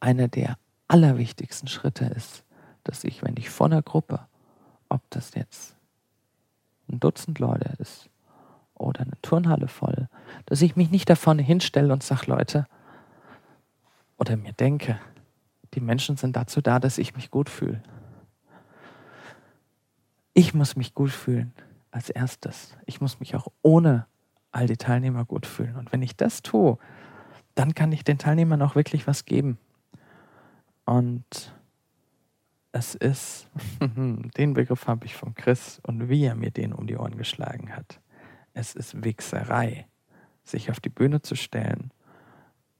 [0.00, 0.58] Einer der
[0.88, 2.44] allerwichtigsten Schritte ist,
[2.84, 4.26] dass ich, wenn ich vor einer Gruppe,
[4.88, 5.76] ob das jetzt
[6.88, 8.08] ein Dutzend Leute ist
[8.74, 10.08] oder eine Turnhalle voll,
[10.46, 12.66] dass ich mich nicht da vorne hinstelle und sage, Leute,
[14.18, 14.98] oder mir denke,
[15.74, 17.82] die Menschen sind dazu da, dass ich mich gut fühle.
[20.32, 21.52] Ich muss mich gut fühlen
[21.90, 22.76] als erstes.
[22.84, 24.06] Ich muss mich auch ohne
[24.52, 25.76] all die Teilnehmer gut fühlen.
[25.76, 26.78] Und wenn ich das tue,
[27.54, 29.58] dann kann ich den Teilnehmern auch wirklich was geben.
[30.84, 31.52] Und
[32.76, 33.48] es ist,
[33.80, 37.74] den Begriff habe ich von Chris und wie er mir den um die Ohren geschlagen
[37.74, 38.00] hat.
[38.52, 39.86] Es ist Wichserei,
[40.44, 41.90] sich auf die Bühne zu stellen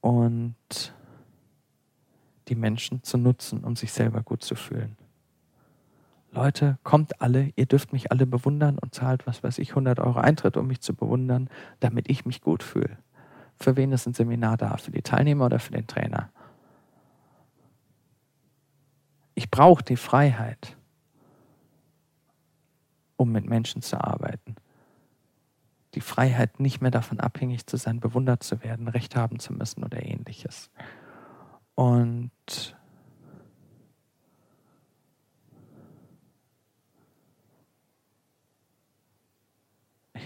[0.01, 0.55] und
[2.47, 4.97] die Menschen zu nutzen, um sich selber gut zu fühlen.
[6.31, 10.19] Leute, kommt alle, ihr dürft mich alle bewundern und zahlt, was weiß ich, 100 Euro
[10.19, 12.97] Eintritt, um mich zu bewundern, damit ich mich gut fühle.
[13.59, 14.77] Für wen ist ein Seminar da?
[14.77, 16.29] Für die Teilnehmer oder für den Trainer?
[19.47, 20.75] Ich brauche die Freiheit,
[23.15, 24.55] um mit Menschen zu arbeiten.
[25.93, 29.85] Die Freiheit, nicht mehr davon abhängig zu sein, bewundert zu werden, Recht haben zu müssen
[29.85, 30.69] oder ähnliches.
[31.75, 32.75] Und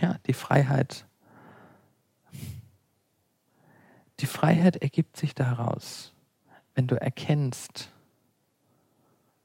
[0.02, 1.06] ja, die Freiheit,
[4.20, 6.12] die Freiheit ergibt sich daraus,
[6.74, 7.91] wenn du erkennst,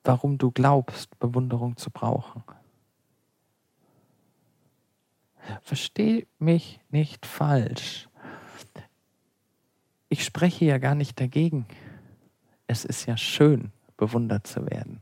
[0.07, 2.43] warum du glaubst, Bewunderung zu brauchen.
[5.63, 8.09] Versteh mich nicht falsch.
[10.09, 11.67] Ich spreche ja gar nicht dagegen.
[12.67, 15.01] Es ist ja schön, bewundert zu werden.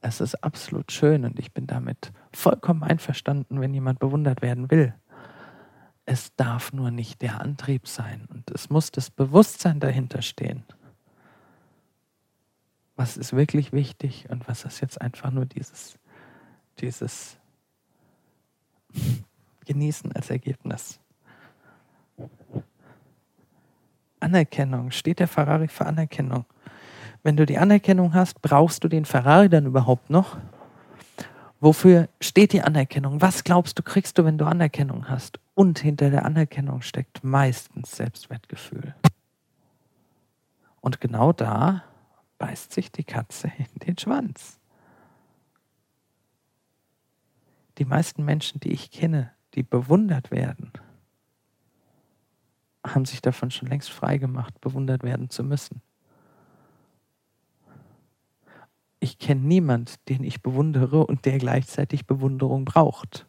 [0.00, 4.94] Es ist absolut schön und ich bin damit vollkommen einverstanden, wenn jemand bewundert werden will.
[6.04, 10.64] Es darf nur nicht der Antrieb sein und es muss das Bewusstsein dahinter stehen.
[12.96, 15.98] Was ist wirklich wichtig und was ist jetzt einfach nur dieses,
[16.78, 17.38] dieses
[19.66, 20.98] Genießen als Ergebnis.
[24.20, 24.90] Anerkennung.
[24.90, 26.44] Steht der Ferrari für Anerkennung?
[27.22, 30.36] Wenn du die Anerkennung hast, brauchst du den Ferrari dann überhaupt noch?
[31.60, 33.20] Wofür steht die Anerkennung?
[33.20, 35.38] Was glaubst du, kriegst du, wenn du Anerkennung hast?
[35.54, 38.94] Und hinter der Anerkennung steckt meistens Selbstwertgefühl.
[40.80, 41.84] Und genau da
[42.42, 44.58] beißt sich die Katze in den Schwanz.
[47.78, 50.72] Die meisten Menschen, die ich kenne, die bewundert werden,
[52.84, 55.82] haben sich davon schon längst frei gemacht, bewundert werden zu müssen.
[58.98, 63.28] Ich kenne niemand, den ich bewundere und der gleichzeitig Bewunderung braucht.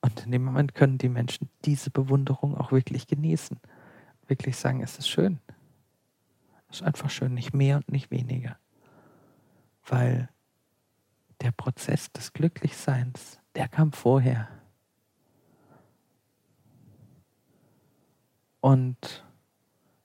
[0.00, 3.60] Und in dem Moment können die Menschen diese Bewunderung auch wirklich genießen.
[4.32, 5.40] Wirklich sagen, es ist schön.
[6.70, 8.58] Es ist einfach schön, nicht mehr und nicht weniger.
[9.84, 10.30] Weil
[11.42, 14.48] der Prozess des Glücklichseins, der kam vorher.
[18.62, 19.22] Und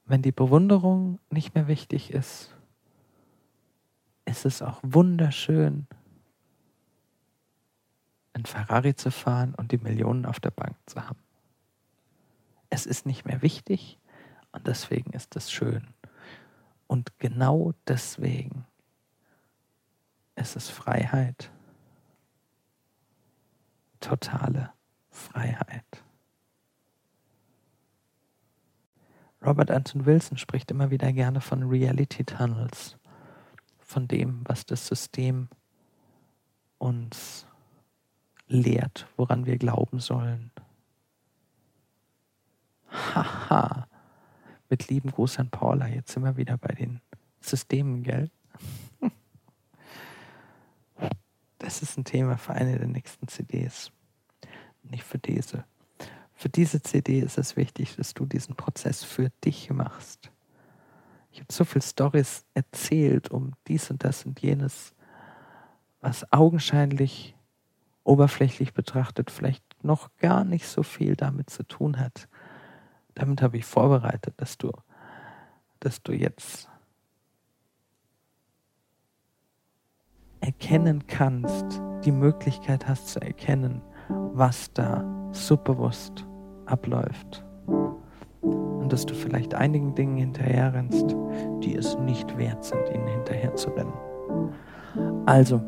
[0.03, 2.53] wenn die Bewunderung nicht mehr wichtig ist,
[4.25, 5.87] ist es auch wunderschön,
[8.33, 11.23] ein Ferrari zu fahren und die Millionen auf der Bank zu haben.
[12.69, 13.97] Es ist nicht mehr wichtig
[14.57, 15.87] und deswegen ist es schön.
[16.87, 18.65] Und genau deswegen
[20.35, 21.51] ist es Freiheit.
[23.99, 24.71] Totale
[25.11, 26.03] Freiheit.
[29.45, 32.97] Robert Anton Wilson spricht immer wieder gerne von Reality Tunnels,
[33.77, 35.49] von dem, was das System
[36.79, 37.45] uns
[38.47, 40.51] lehrt, woran wir glauben sollen.
[42.89, 43.87] Haha,
[44.69, 47.01] mit lieben Gruß an Paula, jetzt sind wir wieder bei den
[47.41, 48.29] Systemen, gell?
[51.59, 53.91] Das ist ein Thema für eine der nächsten CDs,
[54.83, 55.65] nicht für diese.
[56.33, 60.31] Für diese CD ist es wichtig, dass du diesen Prozess für dich machst.
[61.31, 64.93] Ich habe so viele Stories erzählt um dies und das und jenes,
[65.99, 67.35] was augenscheinlich
[68.03, 72.29] oberflächlich betrachtet vielleicht noch gar nicht so viel damit zu tun hat.
[73.17, 74.71] Damit habe ich vorbereitet, dass du,
[75.79, 76.69] dass du jetzt
[80.39, 83.81] erkennen kannst, die Möglichkeit hast zu erkennen,
[84.33, 86.27] was da subbewusst
[86.67, 87.43] abläuft.
[88.43, 91.15] Und dass du vielleicht einigen Dingen hinterherrennst,
[91.63, 93.97] die es nicht wert sind, ihnen hinterher zu rennen.
[95.25, 95.59] Also,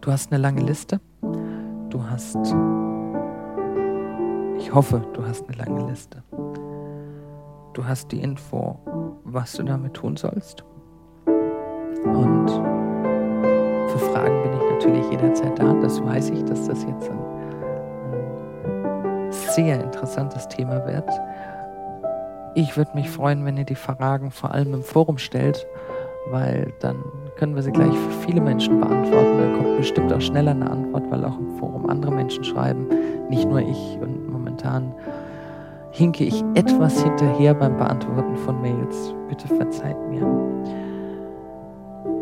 [0.00, 1.00] du hast eine lange Liste.
[1.22, 2.34] Du hast,
[4.58, 6.22] ich hoffe, du hast eine lange Liste.
[7.72, 8.78] Du hast die Info,
[9.24, 10.64] was du damit tun sollst.
[11.26, 12.48] Und
[13.88, 15.74] für Fragen bin ich natürlich jederzeit da.
[15.74, 17.18] Das weiß ich, dass das jetzt ein
[19.30, 21.10] sehr interessantes Thema wird.
[22.54, 25.66] Ich würde mich freuen, wenn ihr die Fragen vor allem im Forum stellt,
[26.30, 26.96] weil dann
[27.36, 29.38] können wir sie gleich für viele Menschen beantworten.
[29.38, 32.88] Dann kommt bestimmt auch schneller eine Antwort, weil auch im Forum andere Menschen schreiben,
[33.28, 33.98] nicht nur ich.
[34.00, 34.92] Und momentan
[35.90, 39.14] hinke ich etwas hinterher beim Beantworten von Mails.
[39.28, 40.26] Bitte verzeiht mir.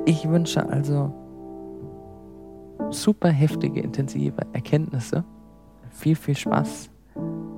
[0.06, 1.12] Ich wünsche also
[2.90, 5.24] super heftige, intensive Erkenntnisse.
[5.90, 6.90] Viel, viel Spaß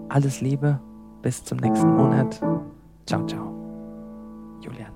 [0.09, 0.81] alles Liebe
[1.23, 2.41] Bis zum nächsten Monat.
[3.07, 3.53] Ciao, ciao.
[4.61, 4.96] Julian.